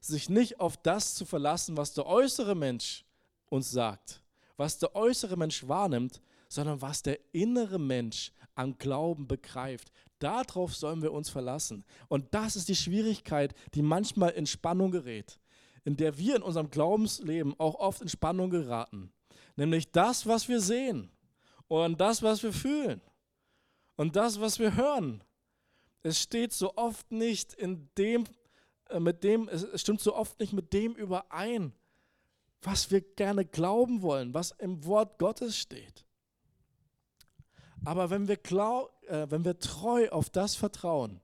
sich 0.00 0.28
nicht 0.28 0.60
auf 0.60 0.76
das 0.76 1.14
zu 1.14 1.24
verlassen, 1.24 1.76
was 1.76 1.94
der 1.94 2.06
äußere 2.06 2.54
Mensch 2.54 3.04
uns 3.50 3.70
sagt, 3.70 4.22
was 4.56 4.78
der 4.78 4.94
äußere 4.94 5.36
Mensch 5.36 5.66
wahrnimmt, 5.66 6.20
sondern 6.48 6.80
was 6.80 7.02
der 7.02 7.18
innere 7.32 7.78
Mensch 7.78 8.32
an 8.54 8.76
Glauben 8.78 9.28
begreift. 9.28 9.90
Darauf 10.18 10.74
sollen 10.74 11.02
wir 11.02 11.12
uns 11.12 11.30
verlassen. 11.30 11.84
Und 12.08 12.34
das 12.34 12.56
ist 12.56 12.68
die 12.68 12.76
Schwierigkeit, 12.76 13.54
die 13.74 13.82
manchmal 13.82 14.30
in 14.30 14.46
Spannung 14.46 14.90
gerät, 14.90 15.38
in 15.84 15.96
der 15.96 16.18
wir 16.18 16.36
in 16.36 16.42
unserem 16.42 16.70
Glaubensleben 16.70 17.54
auch 17.58 17.76
oft 17.76 18.02
in 18.02 18.08
Spannung 18.08 18.50
geraten. 18.50 19.12
Nämlich 19.56 19.92
das, 19.92 20.26
was 20.26 20.48
wir 20.48 20.60
sehen 20.60 21.10
und 21.68 22.00
das, 22.00 22.22
was 22.22 22.42
wir 22.42 22.52
fühlen 22.52 23.00
und 23.96 24.16
das, 24.16 24.40
was 24.40 24.58
wir 24.58 24.74
hören. 24.74 25.22
Es 26.02 26.20
steht 26.20 26.52
so 26.52 26.76
oft 26.76 27.10
nicht 27.12 27.54
in 27.54 27.90
dem, 27.98 28.24
äh, 28.88 29.00
mit 29.00 29.22
dem, 29.22 29.48
es 29.48 29.80
stimmt 29.80 30.00
so 30.00 30.14
oft 30.14 30.38
nicht 30.40 30.52
mit 30.52 30.72
dem 30.72 30.94
überein, 30.94 31.72
was 32.62 32.90
wir 32.90 33.00
gerne 33.00 33.44
glauben 33.44 34.02
wollen, 34.02 34.34
was 34.34 34.52
im 34.52 34.84
Wort 34.84 35.18
Gottes 35.18 35.56
steht. 35.56 36.04
Aber 37.84 38.10
wenn 38.10 38.26
wir, 38.26 38.36
glaub, 38.36 38.92
äh, 39.08 39.30
wenn 39.30 39.44
wir 39.44 39.58
treu 39.58 40.08
auf 40.10 40.30
das 40.30 40.56
vertrauen, 40.56 41.20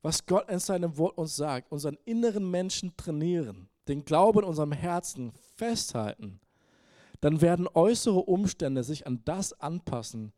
was 0.00 0.26
Gott 0.26 0.48
in 0.48 0.58
seinem 0.58 0.96
Wort 0.98 1.18
uns 1.18 1.36
sagt, 1.36 1.70
unseren 1.72 1.98
inneren 2.04 2.50
Menschen 2.50 2.96
trainieren, 2.96 3.68
den 3.88 4.04
Glauben 4.04 4.40
in 4.40 4.44
unserem 4.44 4.72
Herzen 4.72 5.32
festhalten, 5.56 6.40
dann 7.20 7.40
werden 7.40 7.68
äußere 7.72 8.20
Umstände 8.20 8.84
sich 8.84 9.06
an 9.06 9.22
das 9.24 9.52
anpassen, 9.60 10.32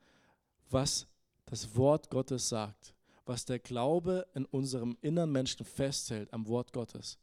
was 0.70 1.06
das 1.46 1.76
Wort 1.76 2.10
Gottes 2.10 2.48
sagt, 2.48 2.94
was 3.26 3.44
der 3.44 3.58
Glaube 3.58 4.26
in 4.34 4.44
unserem 4.46 4.96
inneren 5.00 5.32
Menschen 5.32 5.64
festhält 5.64 6.32
am 6.32 6.46
Wort 6.46 6.72
Gottes 6.72 7.18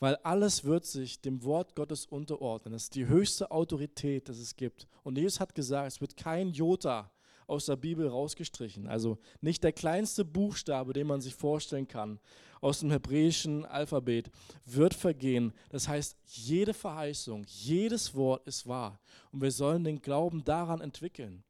weil 0.00 0.16
alles 0.16 0.64
wird 0.64 0.84
sich 0.84 1.20
dem 1.20 1.42
Wort 1.44 1.74
Gottes 1.74 2.06
unterordnen. 2.06 2.72
Das 2.72 2.84
ist 2.84 2.94
die 2.94 3.06
höchste 3.06 3.50
Autorität, 3.50 4.28
das 4.28 4.38
es 4.38 4.56
gibt. 4.56 4.86
Und 5.02 5.18
Jesus 5.18 5.40
hat 5.40 5.54
gesagt, 5.54 5.88
es 5.88 6.00
wird 6.00 6.16
kein 6.16 6.50
Jota 6.50 7.10
aus 7.48 7.66
der 7.66 7.76
Bibel 7.76 8.06
rausgestrichen. 8.06 8.86
Also 8.86 9.18
nicht 9.40 9.64
der 9.64 9.72
kleinste 9.72 10.24
Buchstabe, 10.24 10.92
den 10.92 11.06
man 11.06 11.20
sich 11.20 11.34
vorstellen 11.34 11.88
kann, 11.88 12.20
aus 12.60 12.80
dem 12.80 12.90
hebräischen 12.90 13.64
Alphabet, 13.64 14.30
wird 14.66 14.94
vergehen. 14.94 15.52
Das 15.70 15.88
heißt, 15.88 16.16
jede 16.26 16.74
Verheißung, 16.74 17.44
jedes 17.48 18.14
Wort 18.14 18.46
ist 18.46 18.66
wahr. 18.66 19.00
Und 19.32 19.40
wir 19.40 19.50
sollen 19.50 19.84
den 19.84 20.02
Glauben 20.02 20.44
daran 20.44 20.80
entwickeln. 20.80 21.42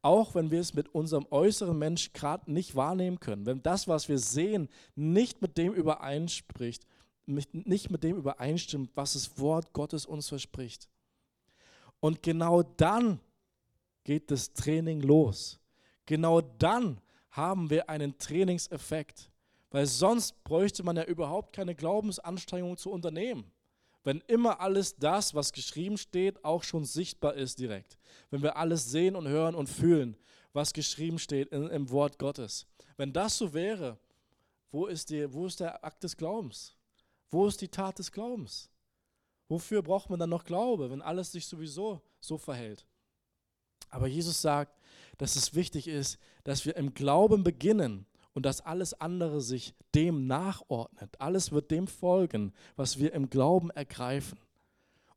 Auch 0.00 0.34
wenn 0.34 0.50
wir 0.50 0.60
es 0.60 0.74
mit 0.74 0.92
unserem 0.94 1.26
äußeren 1.30 1.78
Mensch 1.78 2.12
gerade 2.12 2.50
nicht 2.50 2.74
wahrnehmen 2.74 3.20
können. 3.20 3.46
Wenn 3.46 3.62
das, 3.62 3.86
was 3.86 4.08
wir 4.08 4.18
sehen, 4.18 4.68
nicht 4.96 5.42
mit 5.42 5.58
dem 5.58 5.74
übereinspricht, 5.74 6.86
nicht 7.26 7.90
mit 7.90 8.02
dem 8.02 8.16
übereinstimmt, 8.16 8.90
was 8.94 9.12
das 9.14 9.38
Wort 9.38 9.72
Gottes 9.72 10.06
uns 10.06 10.28
verspricht. 10.28 10.88
Und 12.00 12.22
genau 12.22 12.62
dann 12.62 13.20
geht 14.04 14.30
das 14.30 14.52
Training 14.52 15.00
los. 15.00 15.60
Genau 16.06 16.40
dann 16.40 17.00
haben 17.30 17.70
wir 17.70 17.88
einen 17.88 18.18
Trainingseffekt, 18.18 19.30
weil 19.70 19.86
sonst 19.86 20.42
bräuchte 20.44 20.82
man 20.82 20.96
ja 20.96 21.04
überhaupt 21.04 21.54
keine 21.54 21.74
Glaubensanstrengung 21.74 22.76
zu 22.76 22.90
unternehmen. 22.90 23.50
Wenn 24.04 24.20
immer 24.26 24.60
alles 24.60 24.96
das, 24.96 25.34
was 25.34 25.52
geschrieben 25.52 25.96
steht, 25.96 26.44
auch 26.44 26.64
schon 26.64 26.84
sichtbar 26.84 27.34
ist 27.34 27.58
direkt. 27.58 27.98
Wenn 28.30 28.42
wir 28.42 28.56
alles 28.56 28.90
sehen 28.90 29.14
und 29.14 29.28
hören 29.28 29.54
und 29.54 29.68
fühlen, 29.68 30.16
was 30.52 30.72
geschrieben 30.72 31.18
steht 31.18 31.48
in, 31.48 31.68
im 31.68 31.90
Wort 31.90 32.18
Gottes. 32.18 32.66
Wenn 32.96 33.12
das 33.12 33.38
so 33.38 33.54
wäre, 33.54 33.98
wo 34.70 34.86
ist, 34.86 35.10
die, 35.10 35.32
wo 35.32 35.46
ist 35.46 35.60
der 35.60 35.84
Akt 35.84 36.02
des 36.02 36.16
Glaubens? 36.16 36.76
Wo 37.32 37.46
ist 37.46 37.62
die 37.62 37.68
Tat 37.68 37.98
des 37.98 38.12
Glaubens? 38.12 38.70
Wofür 39.48 39.82
braucht 39.82 40.10
man 40.10 40.20
dann 40.20 40.30
noch 40.30 40.44
Glaube, 40.44 40.90
wenn 40.90 41.02
alles 41.02 41.32
sich 41.32 41.46
sowieso 41.46 42.02
so 42.20 42.36
verhält? 42.36 42.86
Aber 43.88 44.06
Jesus 44.06 44.40
sagt, 44.40 44.78
dass 45.16 45.34
es 45.34 45.54
wichtig 45.54 45.88
ist, 45.88 46.18
dass 46.44 46.66
wir 46.66 46.76
im 46.76 46.94
Glauben 46.94 47.42
beginnen 47.42 48.06
und 48.34 48.44
dass 48.44 48.60
alles 48.60 48.94
andere 48.94 49.40
sich 49.40 49.74
dem 49.94 50.26
nachordnet. 50.26 51.20
Alles 51.20 51.52
wird 51.52 51.70
dem 51.70 51.86
folgen, 51.86 52.52
was 52.76 52.98
wir 52.98 53.14
im 53.14 53.30
Glauben 53.30 53.70
ergreifen. 53.70 54.38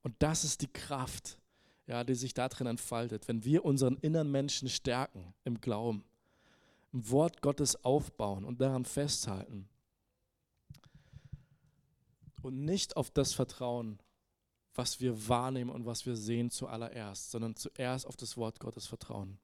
Und 0.02 0.16
das 0.20 0.46
ist 0.46 0.62
die 0.62 0.72
Kraft, 0.72 1.38
ja, 1.86 2.04
die 2.04 2.16
sich 2.16 2.34
darin 2.34 2.68
entfaltet, 2.68 3.28
wenn 3.28 3.44
wir 3.44 3.66
unseren 3.66 3.98
inneren 3.98 4.32
Menschen 4.32 4.70
stärken 4.70 5.34
im 5.44 5.60
Glauben, 5.60 6.06
im 6.94 7.10
Wort 7.10 7.42
Gottes 7.42 7.84
aufbauen 7.84 8.46
und 8.46 8.62
daran 8.62 8.86
festhalten 8.86 9.68
und 12.46 12.64
nicht 12.64 12.96
auf 12.96 13.10
das 13.12 13.34
vertrauen, 13.34 14.00
was 14.74 15.00
wir 15.02 15.28
wahrnehmen 15.28 15.72
und 15.72 15.86
was 15.86 16.06
wir 16.06 16.16
sehen 16.16 16.52
zuallererst, 16.52 17.32
sondern 17.32 17.56
zuerst 17.56 18.06
auf 18.06 18.16
das 18.16 18.38
Wort 18.38 18.60
Gottes 18.60 18.88
vertrauen. 18.88 19.40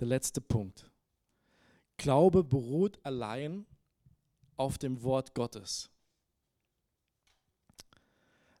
Der 0.00 0.06
letzte 0.06 0.40
Punkt. 0.40 0.90
Glaube 1.96 2.42
beruht 2.42 2.98
allein 3.04 3.66
auf 4.56 4.78
dem 4.78 5.02
Wort 5.02 5.34
Gottes. 5.34 5.90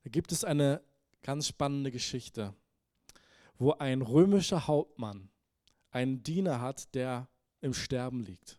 Da 0.02 0.10
gibt 0.10 0.32
es 0.32 0.44
eine 0.44 0.82
ganz 1.22 1.48
spannende 1.48 1.90
Geschichte, 1.90 2.54
wo 3.58 3.72
ein 3.72 4.02
römischer 4.02 4.66
Hauptmann 4.66 5.30
einen 5.90 6.22
Diener 6.22 6.60
hat, 6.60 6.94
der 6.94 7.28
im 7.60 7.72
Sterben 7.72 8.20
liegt. 8.20 8.58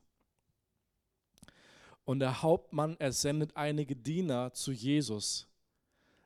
Und 2.05 2.19
der 2.19 2.43
Hauptmann, 2.43 2.95
er 2.99 3.11
sendet 3.11 3.55
einige 3.57 3.95
Diener 3.95 4.53
zu 4.53 4.71
Jesus. 4.71 5.47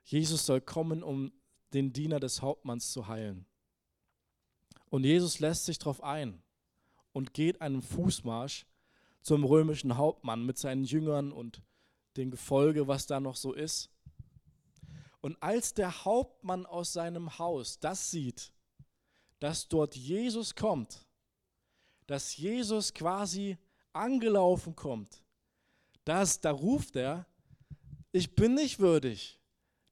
Jesus 0.03 0.45
soll 0.45 0.61
kommen, 0.61 1.01
um 1.03 1.31
den 1.73 1.93
Diener 1.93 2.19
des 2.19 2.41
Hauptmanns 2.41 2.91
zu 2.91 3.07
heilen. 3.07 3.45
Und 4.89 5.05
Jesus 5.05 5.39
lässt 5.39 5.65
sich 5.65 5.79
darauf 5.79 6.03
ein 6.03 6.41
und 7.13 7.33
geht 7.33 7.61
einen 7.61 7.81
Fußmarsch 7.81 8.65
zum 9.21 9.43
römischen 9.43 9.97
Hauptmann 9.97 10.45
mit 10.45 10.57
seinen 10.57 10.83
Jüngern 10.83 11.31
und 11.31 11.61
dem 12.17 12.31
Gefolge, 12.31 12.87
was 12.87 13.05
da 13.05 13.19
noch 13.19 13.35
so 13.35 13.53
ist. 13.53 13.89
Und 15.21 15.41
als 15.41 15.73
der 15.73 16.05
Hauptmann 16.05 16.65
aus 16.65 16.93
seinem 16.93 17.37
Haus 17.37 17.79
das 17.79 18.11
sieht, 18.11 18.53
dass 19.39 19.67
dort 19.67 19.95
Jesus 19.95 20.55
kommt, 20.55 21.07
dass 22.07 22.35
Jesus 22.35 22.93
quasi 22.93 23.57
angelaufen 23.93 24.75
kommt, 24.75 25.23
das, 26.09 26.41
da 26.41 26.51
ruft 26.51 26.95
er, 26.95 27.27
ich 28.11 28.35
bin 28.35 28.55
nicht 28.55 28.79
würdig, 28.79 29.39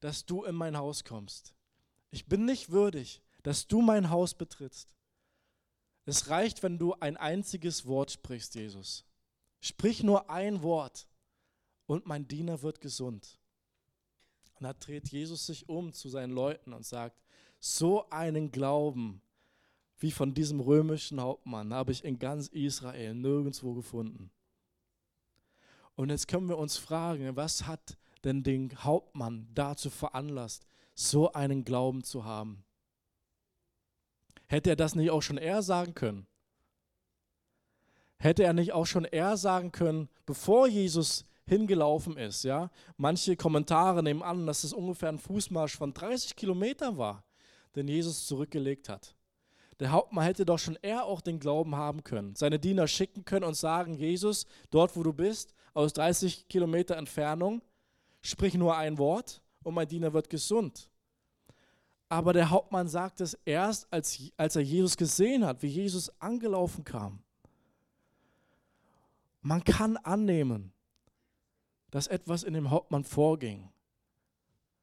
dass 0.00 0.26
du 0.26 0.44
in 0.44 0.54
mein 0.54 0.76
Haus 0.76 1.04
kommst. 1.04 1.54
Ich 2.10 2.26
bin 2.26 2.44
nicht 2.44 2.70
würdig, 2.70 3.22
dass 3.44 3.68
du 3.68 3.80
mein 3.80 4.10
Haus 4.10 4.34
betrittst. 4.34 4.94
Es 6.06 6.28
reicht, 6.28 6.62
wenn 6.62 6.78
du 6.78 6.94
ein 6.94 7.16
einziges 7.16 7.86
Wort 7.86 8.10
sprichst, 8.10 8.56
Jesus. 8.56 9.04
Sprich 9.60 10.02
nur 10.02 10.28
ein 10.28 10.62
Wort 10.62 11.06
und 11.86 12.06
mein 12.06 12.26
Diener 12.26 12.62
wird 12.62 12.80
gesund. 12.80 13.38
Und 14.54 14.64
da 14.64 14.72
dreht 14.72 15.08
Jesus 15.10 15.46
sich 15.46 15.68
um 15.68 15.92
zu 15.92 16.08
seinen 16.08 16.32
Leuten 16.32 16.72
und 16.72 16.84
sagt, 16.84 17.22
so 17.60 18.10
einen 18.10 18.50
Glauben 18.50 19.22
wie 19.98 20.10
von 20.10 20.34
diesem 20.34 20.60
römischen 20.60 21.20
Hauptmann 21.20 21.74
habe 21.74 21.92
ich 21.92 22.04
in 22.04 22.18
ganz 22.18 22.48
Israel 22.48 23.14
nirgendwo 23.14 23.74
gefunden. 23.74 24.30
Und 25.98 26.10
jetzt 26.10 26.28
können 26.28 26.48
wir 26.48 26.58
uns 26.58 26.76
fragen, 26.76 27.34
was 27.34 27.66
hat 27.66 27.98
denn 28.22 28.44
den 28.44 28.70
Hauptmann 28.84 29.48
dazu 29.52 29.90
veranlasst, 29.90 30.64
so 30.94 31.32
einen 31.32 31.64
Glauben 31.64 32.04
zu 32.04 32.24
haben? 32.24 32.62
Hätte 34.46 34.70
er 34.70 34.76
das 34.76 34.94
nicht 34.94 35.10
auch 35.10 35.22
schon 35.22 35.38
eher 35.38 35.60
sagen 35.60 35.94
können? 35.94 36.28
Hätte 38.16 38.44
er 38.44 38.52
nicht 38.52 38.72
auch 38.72 38.86
schon 38.86 39.06
eher 39.06 39.36
sagen 39.36 39.72
können, 39.72 40.08
bevor 40.24 40.68
Jesus 40.68 41.24
hingelaufen 41.46 42.16
ist? 42.16 42.44
Ja? 42.44 42.70
Manche 42.96 43.34
Kommentare 43.34 44.00
nehmen 44.04 44.22
an, 44.22 44.46
dass 44.46 44.62
es 44.62 44.72
ungefähr 44.72 45.08
ein 45.08 45.18
Fußmarsch 45.18 45.76
von 45.76 45.92
30 45.92 46.36
Kilometern 46.36 46.96
war, 46.96 47.24
den 47.74 47.88
Jesus 47.88 48.24
zurückgelegt 48.24 48.88
hat. 48.88 49.16
Der 49.80 49.90
Hauptmann 49.90 50.24
hätte 50.24 50.44
doch 50.44 50.60
schon 50.60 50.78
eher 50.80 51.06
auch 51.06 51.20
den 51.20 51.40
Glauben 51.40 51.74
haben 51.74 52.04
können, 52.04 52.36
seine 52.36 52.60
Diener 52.60 52.86
schicken 52.86 53.24
können 53.24 53.44
und 53.44 53.54
sagen, 53.54 53.94
Jesus, 53.94 54.46
dort 54.70 54.94
wo 54.94 55.02
du 55.02 55.12
bist, 55.12 55.54
aus 55.74 55.92
30 55.92 56.48
Kilometer 56.48 56.96
Entfernung, 56.96 57.62
sprich 58.20 58.54
nur 58.54 58.76
ein 58.76 58.98
Wort 58.98 59.42
und 59.62 59.74
mein 59.74 59.88
Diener 59.88 60.12
wird 60.12 60.30
gesund. 60.30 60.90
Aber 62.08 62.32
der 62.32 62.50
Hauptmann 62.50 62.88
sagt 62.88 63.20
es 63.20 63.34
erst, 63.44 63.92
als, 63.92 64.32
als 64.36 64.56
er 64.56 64.62
Jesus 64.62 64.96
gesehen 64.96 65.44
hat, 65.44 65.62
wie 65.62 65.68
Jesus 65.68 66.10
angelaufen 66.20 66.84
kam. 66.84 67.22
Man 69.42 69.62
kann 69.62 69.96
annehmen, 69.98 70.72
dass 71.90 72.06
etwas 72.06 72.42
in 72.42 72.54
dem 72.54 72.70
Hauptmann 72.70 73.04
vorging. 73.04 73.70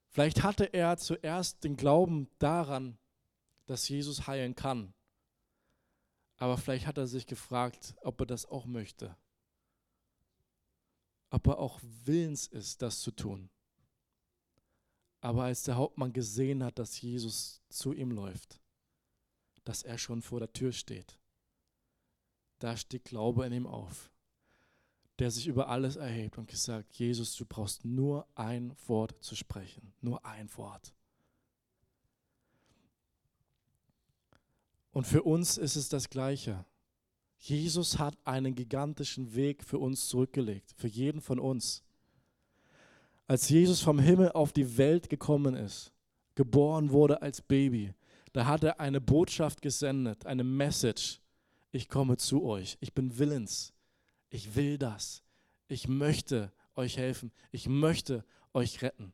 Vielleicht 0.09 0.43
hatte 0.43 0.65
er 0.65 0.97
zuerst 0.97 1.63
den 1.63 1.75
Glauben 1.75 2.29
daran, 2.39 2.97
dass 3.65 3.89
Jesus 3.89 4.27
heilen 4.27 4.55
kann. 4.55 4.93
Aber 6.37 6.57
vielleicht 6.57 6.87
hat 6.87 6.97
er 6.97 7.07
sich 7.07 7.27
gefragt, 7.27 7.95
ob 8.01 8.19
er 8.21 8.25
das 8.25 8.45
auch 8.45 8.65
möchte. 8.65 9.15
Ob 11.35 11.47
er 11.47 11.59
auch 11.59 11.81
willens 12.05 12.47
ist, 12.47 12.81
das 12.81 13.01
zu 13.01 13.11
tun. 13.11 13.49
Aber 15.19 15.43
als 15.43 15.63
der 15.63 15.75
Hauptmann 15.75 16.13
gesehen 16.13 16.63
hat, 16.63 16.79
dass 16.79 17.01
Jesus 17.01 17.61
zu 17.67 17.91
ihm 17.91 18.11
läuft, 18.11 18.61
dass 19.65 19.83
er 19.83 19.97
schon 19.97 20.21
vor 20.21 20.39
der 20.39 20.53
Tür 20.53 20.71
steht, 20.71 21.19
da 22.59 22.77
stieg 22.77 23.03
Glaube 23.03 23.45
in 23.45 23.51
ihm 23.51 23.67
auf, 23.67 24.13
der 25.19 25.29
sich 25.29 25.47
über 25.47 25.67
alles 25.67 25.97
erhebt 25.97 26.37
und 26.37 26.47
gesagt, 26.47 26.95
Jesus, 26.95 27.35
du 27.35 27.45
brauchst 27.45 27.83
nur 27.83 28.25
ein 28.35 28.73
Wort 28.87 29.21
zu 29.21 29.35
sprechen, 29.35 29.93
nur 29.99 30.25
ein 30.25 30.49
Wort. 30.55 30.93
Und 34.93 35.05
für 35.05 35.23
uns 35.23 35.57
ist 35.57 35.75
es 35.75 35.89
das 35.89 36.09
Gleiche. 36.09 36.63
Jesus 37.47 37.99
hat 37.99 38.17
einen 38.23 38.55
gigantischen 38.55 39.35
Weg 39.35 39.63
für 39.63 39.77
uns 39.77 40.07
zurückgelegt, 40.07 40.73
für 40.77 40.87
jeden 40.87 41.21
von 41.21 41.37
uns. 41.37 41.83
Als 43.27 43.49
Jesus 43.49 43.81
vom 43.81 43.99
Himmel 43.99 44.31
auf 44.31 44.51
die 44.51 44.77
Welt 44.79 45.09
gekommen 45.09 45.53
ist, 45.53 45.93
geboren 46.33 46.89
wurde 46.89 47.21
als 47.21 47.43
Baby, 47.43 47.93
da 48.33 48.47
hat 48.47 48.63
er 48.63 48.79
eine 48.79 48.99
Botschaft 48.99 49.61
gesendet, 49.61 50.25
eine 50.25 50.43
Message. 50.43 51.21
Ich 51.71 51.87
komme 51.87 52.17
zu 52.17 52.43
euch, 52.43 52.77
ich 52.81 52.95
bin 52.95 53.19
willens, 53.19 53.73
ich 54.31 54.55
will 54.55 54.79
das, 54.79 55.21
ich 55.67 55.87
möchte 55.87 56.51
euch 56.75 56.97
helfen, 56.97 57.31
ich 57.51 57.69
möchte 57.69 58.25
euch 58.53 58.81
retten. 58.81 59.13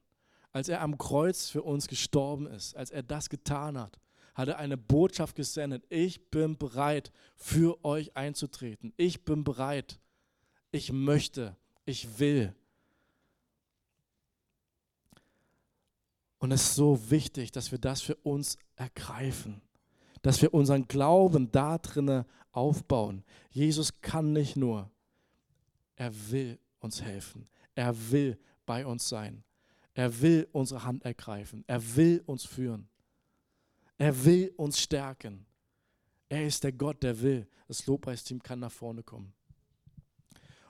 Als 0.53 0.69
er 0.69 0.81
am 0.81 0.97
Kreuz 0.97 1.49
für 1.49 1.63
uns 1.63 1.89
gestorben 1.89 2.47
ist, 2.47 2.77
als 2.77 2.91
er 2.91 3.03
das 3.03 3.29
getan 3.29 3.77
hat, 3.77 3.99
hat 4.33 4.47
er 4.47 4.57
eine 4.57 4.77
Botschaft 4.77 5.35
gesendet. 5.35 5.83
Ich 5.89 6.29
bin 6.29 6.57
bereit, 6.57 7.11
für 7.35 7.83
euch 7.83 8.15
einzutreten. 8.15 8.93
Ich 8.97 9.23
bin 9.25 9.43
bereit. 9.43 9.99
Ich 10.71 10.91
möchte. 10.91 11.55
Ich 11.85 12.19
will. 12.19 12.55
Und 16.39 16.51
es 16.51 16.63
ist 16.63 16.75
so 16.75 17.11
wichtig, 17.11 17.51
dass 17.51 17.71
wir 17.71 17.77
das 17.77 18.01
für 18.01 18.15
uns 18.15 18.57
ergreifen, 18.75 19.61
dass 20.23 20.41
wir 20.41 20.53
unseren 20.53 20.87
Glauben 20.87 21.51
da 21.51 21.77
drinnen 21.77 22.25
aufbauen. 22.51 23.23
Jesus 23.51 24.01
kann 24.01 24.33
nicht 24.33 24.55
nur, 24.55 24.89
er 25.95 26.11
will 26.31 26.57
uns 26.79 27.01
helfen. 27.01 27.47
Er 27.75 27.95
will 28.11 28.39
bei 28.65 28.85
uns 28.85 29.07
sein. 29.07 29.43
Er 29.93 30.21
will 30.21 30.47
unsere 30.51 30.83
Hand 30.83 31.05
ergreifen. 31.05 31.63
Er 31.67 31.95
will 31.95 32.23
uns 32.25 32.43
führen. 32.45 32.87
Er 34.01 34.25
will 34.25 34.51
uns 34.57 34.79
stärken. 34.79 35.45
Er 36.27 36.47
ist 36.47 36.63
der 36.63 36.71
Gott, 36.71 37.03
der 37.03 37.21
will. 37.21 37.47
Das 37.67 37.85
Lobpreisteam 37.85 38.41
kann 38.41 38.57
nach 38.57 38.71
vorne 38.71 39.03
kommen. 39.03 39.31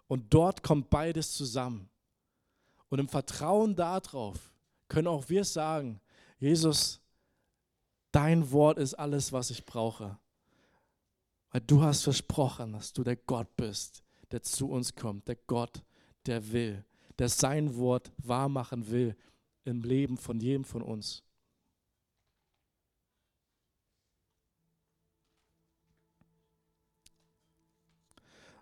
Und 0.10 0.34
dort 0.34 0.62
kommt 0.62 0.90
beides 0.90 1.34
zusammen. 1.34 1.90
Und 2.90 3.00
im 3.00 3.08
Vertrauen 3.08 3.74
darauf, 3.74 4.54
können 4.90 5.08
auch 5.08 5.30
wir 5.30 5.46
sagen, 5.46 6.02
Jesus, 6.40 7.00
dein 8.12 8.52
Wort 8.52 8.78
ist 8.78 8.96
alles, 8.96 9.32
was 9.32 9.50
ich 9.50 9.66
brauche. 9.66 10.20
Weil 11.52 11.62
du 11.62 11.82
hast 11.82 12.04
versprochen, 12.04 12.74
dass 12.74 12.92
du 12.92 13.02
der 13.02 13.16
Gott 13.16 13.56
bist, 13.56 14.04
der 14.32 14.44
zu 14.44 14.70
uns 14.70 14.94
kommt, 14.94 15.30
der 15.30 15.38
Gott, 15.48 15.86
der 16.26 16.52
will, 16.52 16.84
der 17.18 17.30
sein 17.30 17.78
Wort 17.78 18.12
wahrmachen 18.18 18.92
will 18.92 19.16
im 19.64 19.84
Leben 19.84 20.18
von 20.18 20.42
jedem 20.42 20.66
von 20.66 20.82
uns. 20.82 21.24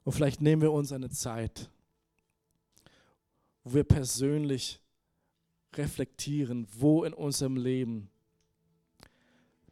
Und 0.09 0.13
vielleicht 0.13 0.41
nehmen 0.41 0.63
wir 0.63 0.71
uns 0.71 0.91
eine 0.91 1.11
Zeit, 1.11 1.69
wo 3.63 3.75
wir 3.75 3.83
persönlich 3.83 4.81
reflektieren, 5.75 6.65
wo 6.79 7.03
in 7.03 7.13
unserem 7.13 7.55
Leben 7.55 8.09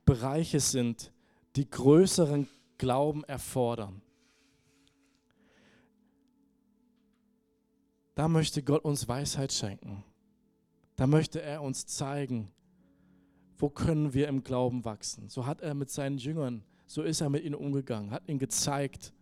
Bereiche 0.05 0.59
sind, 0.59 1.11
die 1.55 1.67
größeren 1.67 2.47
Glauben 2.77 3.23
erfordern. 3.23 3.99
Da 8.13 8.27
möchte 8.27 8.61
Gott 8.61 8.85
uns 8.85 9.07
Weisheit 9.07 9.51
schenken. 9.51 10.03
Da 10.97 11.07
möchte 11.07 11.41
er 11.41 11.63
uns 11.63 11.87
zeigen, 11.87 12.51
wo 13.57 13.69
können 13.69 14.13
wir 14.13 14.27
im 14.27 14.43
Glauben 14.43 14.85
wachsen. 14.85 15.29
So 15.29 15.47
hat 15.47 15.61
er 15.61 15.73
mit 15.73 15.89
seinen 15.89 16.19
Jüngern, 16.19 16.63
so 16.85 17.01
ist 17.01 17.21
er 17.21 17.31
mit 17.31 17.43
ihnen 17.43 17.55
umgegangen, 17.55 18.11
hat 18.11 18.29
ihnen 18.29 18.37
gezeigt, 18.37 19.13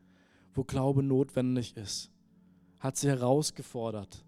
wo 0.55 0.63
Glaube 0.63 1.03
notwendig 1.03 1.77
ist, 1.77 2.09
hat 2.79 2.97
sie 2.97 3.09
herausgefordert 3.09 4.25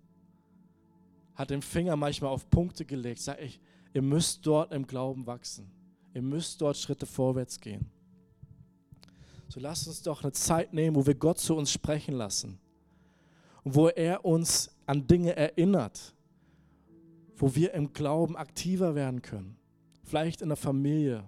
hat 1.37 1.51
den 1.51 1.61
Finger 1.61 1.95
manchmal 1.95 2.31
auf 2.31 2.49
Punkte 2.49 2.83
gelegt. 2.83 3.21
Sag 3.21 3.39
ich, 3.39 3.61
ihr 3.93 4.01
müsst 4.01 4.45
dort 4.45 4.73
im 4.73 4.87
Glauben 4.87 5.27
wachsen. 5.27 5.69
Ihr 6.15 6.23
müsst 6.23 6.59
dort 6.59 6.75
Schritte 6.75 7.05
vorwärts 7.05 7.59
gehen. 7.61 7.85
So 9.47 9.59
lasst 9.59 9.87
uns 9.87 10.02
doch 10.02 10.23
eine 10.23 10.31
Zeit 10.31 10.73
nehmen, 10.73 10.95
wo 10.95 11.06
wir 11.06 11.13
Gott 11.13 11.37
zu 11.37 11.56
uns 11.56 11.71
sprechen 11.71 12.15
lassen. 12.15 12.60
Und 13.63 13.75
wo 13.75 13.87
er 13.87 14.25
uns 14.25 14.75
an 14.87 15.06
Dinge 15.06 15.35
erinnert, 15.35 16.15
wo 17.35 17.54
wir 17.54 17.71
im 17.75 17.93
Glauben 17.93 18.35
aktiver 18.35 18.95
werden 18.95 19.21
können. 19.21 19.58
Vielleicht 20.02 20.41
in 20.41 20.49
der 20.49 20.58
Familie, 20.58 21.23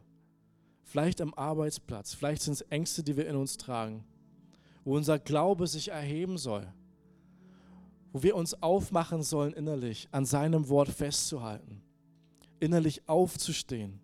vielleicht 0.85 1.21
am 1.21 1.35
Arbeitsplatz, 1.35 2.15
vielleicht 2.15 2.41
sind 2.41 2.53
es 2.53 2.61
Ängste, 2.61 3.03
die 3.03 3.15
wir 3.15 3.27
in 3.27 3.35
uns 3.35 3.57
tragen, 3.57 4.03
wo 4.89 4.97
unser 4.97 5.19
Glaube 5.19 5.67
sich 5.67 5.89
erheben 5.89 6.37
soll 6.37 6.67
wo 8.11 8.23
wir 8.23 8.35
uns 8.35 8.61
aufmachen 8.61 9.23
sollen 9.23 9.53
innerlich, 9.53 10.07
an 10.11 10.25
seinem 10.25 10.69
Wort 10.69 10.89
festzuhalten, 10.89 11.81
innerlich 12.59 13.07
aufzustehen. 13.07 13.99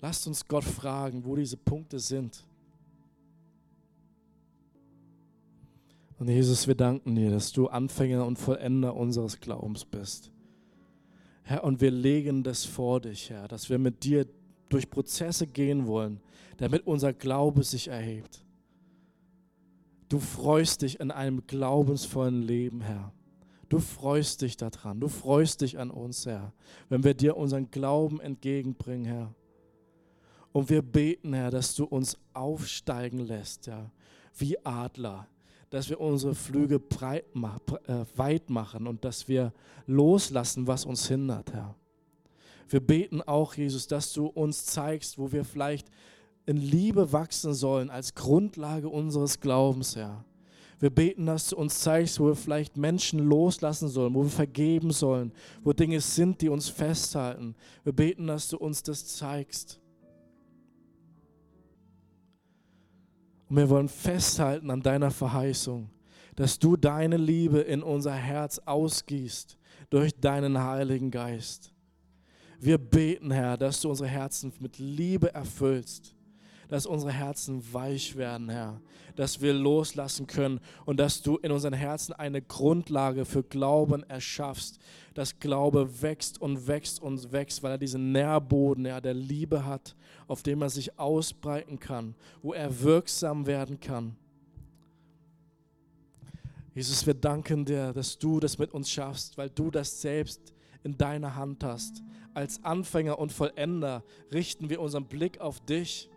Lasst 0.00 0.26
uns 0.26 0.46
Gott 0.46 0.64
fragen, 0.64 1.24
wo 1.24 1.36
diese 1.36 1.56
Punkte 1.56 1.98
sind. 1.98 2.44
Und 6.18 6.28
Jesus, 6.28 6.66
wir 6.66 6.74
danken 6.74 7.14
dir, 7.14 7.30
dass 7.30 7.52
du 7.52 7.66
Anfänger 7.68 8.24
und 8.24 8.38
Vollender 8.38 8.94
unseres 8.94 9.40
Glaubens 9.40 9.84
bist. 9.84 10.30
Herr, 11.42 11.64
und 11.64 11.80
wir 11.80 11.90
legen 11.90 12.42
das 12.42 12.64
vor 12.64 13.00
dich, 13.00 13.30
Herr, 13.30 13.48
dass 13.48 13.70
wir 13.70 13.78
mit 13.78 14.04
dir 14.04 14.26
durch 14.68 14.90
Prozesse 14.90 15.46
gehen 15.46 15.86
wollen, 15.86 16.20
damit 16.56 16.86
unser 16.86 17.12
Glaube 17.12 17.62
sich 17.62 17.88
erhebt. 17.88 18.44
Du 20.08 20.18
freust 20.20 20.82
dich 20.82 21.00
in 21.00 21.10
einem 21.10 21.46
glaubensvollen 21.46 22.42
Leben, 22.42 22.80
Herr. 22.80 23.12
Du 23.68 23.80
freust 23.80 24.42
dich 24.42 24.56
daran. 24.56 25.00
Du 25.00 25.08
freust 25.08 25.60
dich 25.60 25.78
an 25.78 25.90
uns, 25.90 26.26
Herr, 26.26 26.52
wenn 26.88 27.02
wir 27.02 27.14
dir 27.14 27.36
unseren 27.36 27.70
Glauben 27.70 28.20
entgegenbringen, 28.20 29.04
Herr. 29.04 29.34
Und 30.52 30.70
wir 30.70 30.82
beten, 30.82 31.32
Herr, 31.32 31.50
dass 31.50 31.74
du 31.74 31.84
uns 31.84 32.16
aufsteigen 32.32 33.18
lässt, 33.18 33.66
ja, 33.66 33.90
wie 34.38 34.64
Adler, 34.64 35.26
dass 35.70 35.88
wir 35.88 36.00
unsere 36.00 36.34
Flüge 36.34 36.78
breit, 36.78 37.24
äh, 37.34 38.04
weit 38.14 38.48
machen 38.48 38.86
und 38.86 39.04
dass 39.04 39.26
wir 39.26 39.52
loslassen, 39.86 40.66
was 40.66 40.84
uns 40.84 41.08
hindert, 41.08 41.52
Herr. 41.52 41.74
Wir 42.68 42.80
beten 42.80 43.22
auch, 43.22 43.54
Jesus, 43.54 43.86
dass 43.86 44.12
du 44.12 44.26
uns 44.26 44.66
zeigst, 44.66 45.18
wo 45.18 45.30
wir 45.32 45.44
vielleicht 45.44 45.88
in 46.46 46.56
Liebe 46.56 47.12
wachsen 47.12 47.54
sollen 47.54 47.90
als 47.90 48.14
Grundlage 48.14 48.88
unseres 48.88 49.40
Glaubens, 49.40 49.96
Herr. 49.96 50.24
Wir 50.78 50.90
beten, 50.90 51.26
dass 51.26 51.48
du 51.48 51.56
uns 51.56 51.80
zeigst, 51.80 52.20
wo 52.20 52.26
wir 52.26 52.36
vielleicht 52.36 52.76
Menschen 52.76 53.18
loslassen 53.20 53.88
sollen, 53.88 54.14
wo 54.14 54.22
wir 54.24 54.30
vergeben 54.30 54.90
sollen, 54.90 55.32
wo 55.64 55.72
Dinge 55.72 56.00
sind, 56.00 56.42
die 56.42 56.50
uns 56.50 56.68
festhalten. 56.68 57.54
Wir 57.82 57.94
beten, 57.94 58.26
dass 58.26 58.48
du 58.48 58.58
uns 58.58 58.82
das 58.82 59.06
zeigst. 59.06 59.80
Und 63.48 63.56
wir 63.56 63.70
wollen 63.70 63.88
festhalten 63.88 64.70
an 64.70 64.82
deiner 64.82 65.10
Verheißung, 65.10 65.88
dass 66.34 66.58
du 66.58 66.76
deine 66.76 67.16
Liebe 67.16 67.60
in 67.60 67.82
unser 67.82 68.12
Herz 68.12 68.58
ausgießt 68.58 69.56
durch 69.88 70.20
deinen 70.20 70.62
Heiligen 70.62 71.10
Geist. 71.10 71.72
Wir 72.58 72.78
beten, 72.78 73.30
Herr, 73.30 73.56
dass 73.56 73.80
du 73.80 73.90
unsere 73.90 74.08
Herzen 74.08 74.52
mit 74.60 74.78
Liebe 74.78 75.32
erfüllst 75.34 76.16
dass 76.68 76.86
unsere 76.86 77.12
Herzen 77.12 77.62
weich 77.72 78.16
werden, 78.16 78.48
Herr, 78.48 78.80
dass 79.14 79.40
wir 79.40 79.52
loslassen 79.52 80.26
können 80.26 80.60
und 80.84 80.98
dass 80.98 81.22
du 81.22 81.36
in 81.36 81.52
unseren 81.52 81.72
Herzen 81.72 82.12
eine 82.12 82.42
Grundlage 82.42 83.24
für 83.24 83.42
Glauben 83.42 84.02
erschaffst, 84.04 84.78
dass 85.14 85.38
Glaube 85.38 86.02
wächst 86.02 86.40
und 86.40 86.66
wächst 86.66 87.00
und 87.00 87.32
wächst, 87.32 87.62
weil 87.62 87.72
er 87.72 87.78
diesen 87.78 88.12
Nährboden 88.12 88.86
ja, 88.86 89.00
der 89.00 89.14
Liebe 89.14 89.64
hat, 89.64 89.94
auf 90.26 90.42
dem 90.42 90.62
er 90.62 90.70
sich 90.70 90.98
ausbreiten 90.98 91.78
kann, 91.78 92.14
wo 92.42 92.52
er 92.52 92.82
wirksam 92.82 93.46
werden 93.46 93.80
kann. 93.80 94.16
Jesus, 96.74 97.06
wir 97.06 97.14
danken 97.14 97.64
dir, 97.64 97.94
dass 97.94 98.18
du 98.18 98.38
das 98.38 98.58
mit 98.58 98.74
uns 98.74 98.90
schaffst, 98.90 99.38
weil 99.38 99.48
du 99.48 99.70
das 99.70 100.02
selbst 100.02 100.52
in 100.86 100.96
deiner 100.96 101.36
Hand 101.36 101.62
hast. 101.62 102.02
Als 102.32 102.64
Anfänger 102.64 103.18
und 103.18 103.32
Vollender 103.32 104.02
richten 104.32 104.70
wir 104.70 104.80
unseren 104.80 105.06
Blick 105.06 105.40
auf 105.40 105.60
dich 105.60 106.08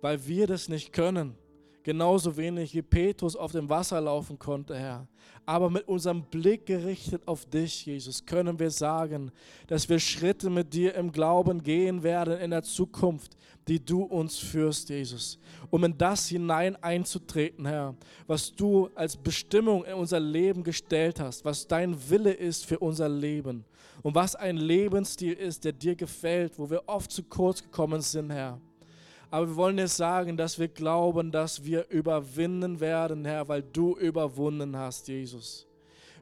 weil 0.00 0.26
wir 0.26 0.46
das 0.46 0.68
nicht 0.68 0.92
können. 0.92 1.36
Genauso 1.82 2.36
wenig 2.36 2.74
wie 2.74 2.82
Petrus 2.82 3.34
auf 3.34 3.52
dem 3.52 3.68
Wasser 3.68 4.00
laufen 4.00 4.38
konnte, 4.38 4.76
Herr. 4.76 5.06
Aber 5.46 5.70
mit 5.70 5.88
unserem 5.88 6.22
Blick 6.22 6.66
gerichtet 6.66 7.26
auf 7.26 7.46
dich, 7.46 7.86
Jesus, 7.86 8.24
können 8.24 8.58
wir 8.58 8.70
sagen, 8.70 9.32
dass 9.66 9.88
wir 9.88 9.98
Schritte 9.98 10.50
mit 10.50 10.74
dir 10.74 10.94
im 10.94 11.10
Glauben 11.10 11.62
gehen 11.62 12.02
werden 12.02 12.38
in 12.38 12.50
der 12.50 12.62
Zukunft, 12.62 13.36
die 13.66 13.82
du 13.82 14.02
uns 14.02 14.38
führst, 14.38 14.90
Jesus. 14.90 15.38
Um 15.70 15.84
in 15.84 15.96
das 15.96 16.28
hinein 16.28 16.76
einzutreten, 16.82 17.66
Herr, 17.66 17.94
was 18.26 18.52
du 18.52 18.90
als 18.94 19.16
Bestimmung 19.16 19.84
in 19.84 19.94
unser 19.94 20.20
Leben 20.20 20.62
gestellt 20.62 21.18
hast, 21.18 21.44
was 21.44 21.66
dein 21.66 21.96
Wille 22.10 22.32
ist 22.32 22.66
für 22.66 22.78
unser 22.78 23.08
Leben 23.08 23.64
und 24.02 24.14
was 24.14 24.34
ein 24.34 24.58
Lebensstil 24.58 25.32
ist, 25.32 25.64
der 25.64 25.72
dir 25.72 25.96
gefällt, 25.96 26.58
wo 26.58 26.68
wir 26.68 26.82
oft 26.86 27.10
zu 27.10 27.22
kurz 27.22 27.62
gekommen 27.62 28.02
sind, 28.02 28.30
Herr. 28.30 28.60
Aber 29.30 29.48
wir 29.48 29.56
wollen 29.56 29.78
jetzt 29.78 29.96
sagen, 29.96 30.36
dass 30.36 30.58
wir 30.58 30.68
glauben, 30.68 31.30
dass 31.30 31.64
wir 31.64 31.88
überwinden 31.88 32.80
werden, 32.80 33.24
Herr, 33.24 33.48
weil 33.48 33.62
du 33.62 33.96
überwunden 33.96 34.76
hast, 34.76 35.06
Jesus. 35.08 35.66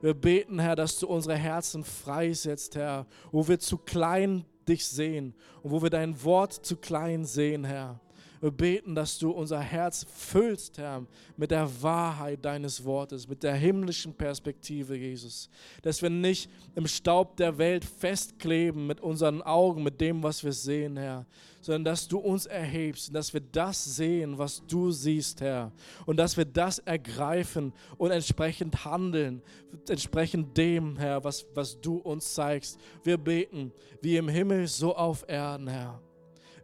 Wir 0.02 0.14
beten, 0.14 0.58
Herr, 0.58 0.76
dass 0.76 0.98
du 0.98 1.08
unsere 1.08 1.36
Herzen 1.36 1.84
freisetzt, 1.84 2.76
Herr, 2.76 3.06
wo 3.32 3.48
wir 3.48 3.58
zu 3.58 3.78
klein 3.78 4.44
dich 4.68 4.86
sehen 4.86 5.34
und 5.62 5.70
wo 5.70 5.82
wir 5.82 5.90
dein 5.90 6.22
Wort 6.22 6.52
zu 6.52 6.76
klein 6.76 7.24
sehen, 7.24 7.64
Herr. 7.64 7.98
Wir 8.40 8.50
beten, 8.52 8.94
dass 8.94 9.18
du 9.18 9.30
unser 9.30 9.60
Herz 9.60 10.06
füllst, 10.14 10.78
Herr, 10.78 11.04
mit 11.36 11.50
der 11.50 11.68
Wahrheit 11.82 12.44
deines 12.44 12.84
Wortes, 12.84 13.26
mit 13.26 13.42
der 13.42 13.54
himmlischen 13.54 14.14
Perspektive, 14.14 14.96
Jesus. 14.96 15.50
Dass 15.82 16.02
wir 16.02 16.10
nicht 16.10 16.48
im 16.76 16.86
Staub 16.86 17.36
der 17.36 17.58
Welt 17.58 17.84
festkleben 17.84 18.86
mit 18.86 19.00
unseren 19.00 19.42
Augen, 19.42 19.82
mit 19.82 20.00
dem, 20.00 20.22
was 20.22 20.44
wir 20.44 20.52
sehen, 20.52 20.96
Herr, 20.96 21.26
sondern 21.60 21.84
dass 21.84 22.06
du 22.06 22.18
uns 22.18 22.46
erhebst, 22.46 23.12
dass 23.12 23.34
wir 23.34 23.40
das 23.40 23.96
sehen, 23.96 24.38
was 24.38 24.64
du 24.66 24.92
siehst, 24.92 25.40
Herr. 25.40 25.72
Und 26.06 26.16
dass 26.16 26.36
wir 26.36 26.44
das 26.44 26.78
ergreifen 26.78 27.72
und 27.96 28.12
entsprechend 28.12 28.84
handeln, 28.84 29.42
entsprechend 29.88 30.56
dem, 30.56 30.96
Herr, 30.96 31.24
was, 31.24 31.44
was 31.54 31.80
du 31.80 31.96
uns 31.96 32.34
zeigst. 32.34 32.78
Wir 33.02 33.18
beten, 33.18 33.72
wie 34.00 34.16
im 34.16 34.28
Himmel, 34.28 34.68
so 34.68 34.94
auf 34.94 35.24
Erden, 35.28 35.66
Herr 35.66 36.00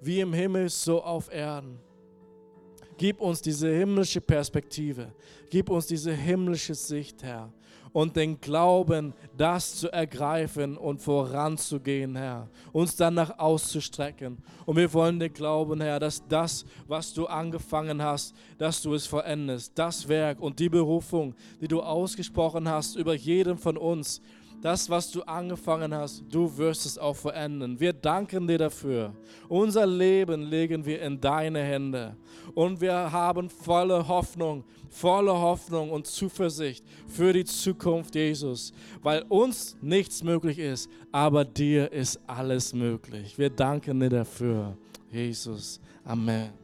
wie 0.04 0.20
im 0.20 0.32
Himmel, 0.32 0.68
so 0.68 1.02
auf 1.02 1.32
Erden. 1.32 1.78
Gib 2.96 3.20
uns 3.20 3.42
diese 3.42 3.68
himmlische 3.68 4.20
Perspektive. 4.20 5.12
Gib 5.50 5.68
uns 5.68 5.86
diese 5.86 6.12
himmlische 6.12 6.74
Sicht, 6.74 7.22
Herr. 7.22 7.52
Und 7.92 8.16
den 8.16 8.40
Glauben, 8.40 9.14
das 9.36 9.76
zu 9.76 9.92
ergreifen 9.92 10.76
und 10.76 11.00
voranzugehen, 11.00 12.16
Herr. 12.16 12.48
Uns 12.72 12.96
danach 12.96 13.38
auszustrecken. 13.38 14.38
Und 14.66 14.76
wir 14.76 14.92
wollen 14.92 15.20
dir 15.20 15.30
glauben, 15.30 15.80
Herr, 15.80 16.00
dass 16.00 16.26
das, 16.26 16.64
was 16.88 17.14
du 17.14 17.26
angefangen 17.26 18.02
hast, 18.02 18.34
dass 18.58 18.82
du 18.82 18.94
es 18.94 19.06
vollendest. 19.06 19.72
Das 19.76 20.08
Werk 20.08 20.40
und 20.40 20.58
die 20.58 20.68
Berufung, 20.68 21.34
die 21.60 21.68
du 21.68 21.80
ausgesprochen 21.80 22.68
hast 22.68 22.96
über 22.96 23.14
jeden 23.14 23.58
von 23.58 23.76
uns, 23.76 24.20
das, 24.60 24.88
was 24.88 25.10
du 25.10 25.22
angefangen 25.22 25.94
hast, 25.94 26.24
du 26.30 26.56
wirst 26.56 26.86
es 26.86 26.96
auch 26.96 27.14
vollenden. 27.14 27.78
Wir 27.78 27.92
danken 27.92 28.46
dir 28.46 28.58
dafür. 28.58 29.12
Unser 29.48 29.86
Leben 29.86 30.42
legen 30.42 30.84
wir 30.84 31.02
in 31.02 31.20
deine 31.20 31.60
Hände. 31.60 32.16
Und 32.54 32.80
wir 32.80 33.12
haben 33.12 33.50
volle 33.50 34.06
Hoffnung, 34.08 34.64
volle 34.88 35.32
Hoffnung 35.32 35.90
und 35.90 36.06
Zuversicht 36.06 36.84
für 37.06 37.32
die 37.32 37.44
Zukunft, 37.44 38.14
Jesus. 38.14 38.72
Weil 39.02 39.22
uns 39.28 39.76
nichts 39.82 40.22
möglich 40.22 40.58
ist, 40.58 40.88
aber 41.12 41.44
dir 41.44 41.92
ist 41.92 42.18
alles 42.26 42.72
möglich. 42.72 43.36
Wir 43.38 43.50
danken 43.50 44.00
dir 44.00 44.10
dafür, 44.10 44.76
Jesus. 45.10 45.80
Amen. 46.04 46.63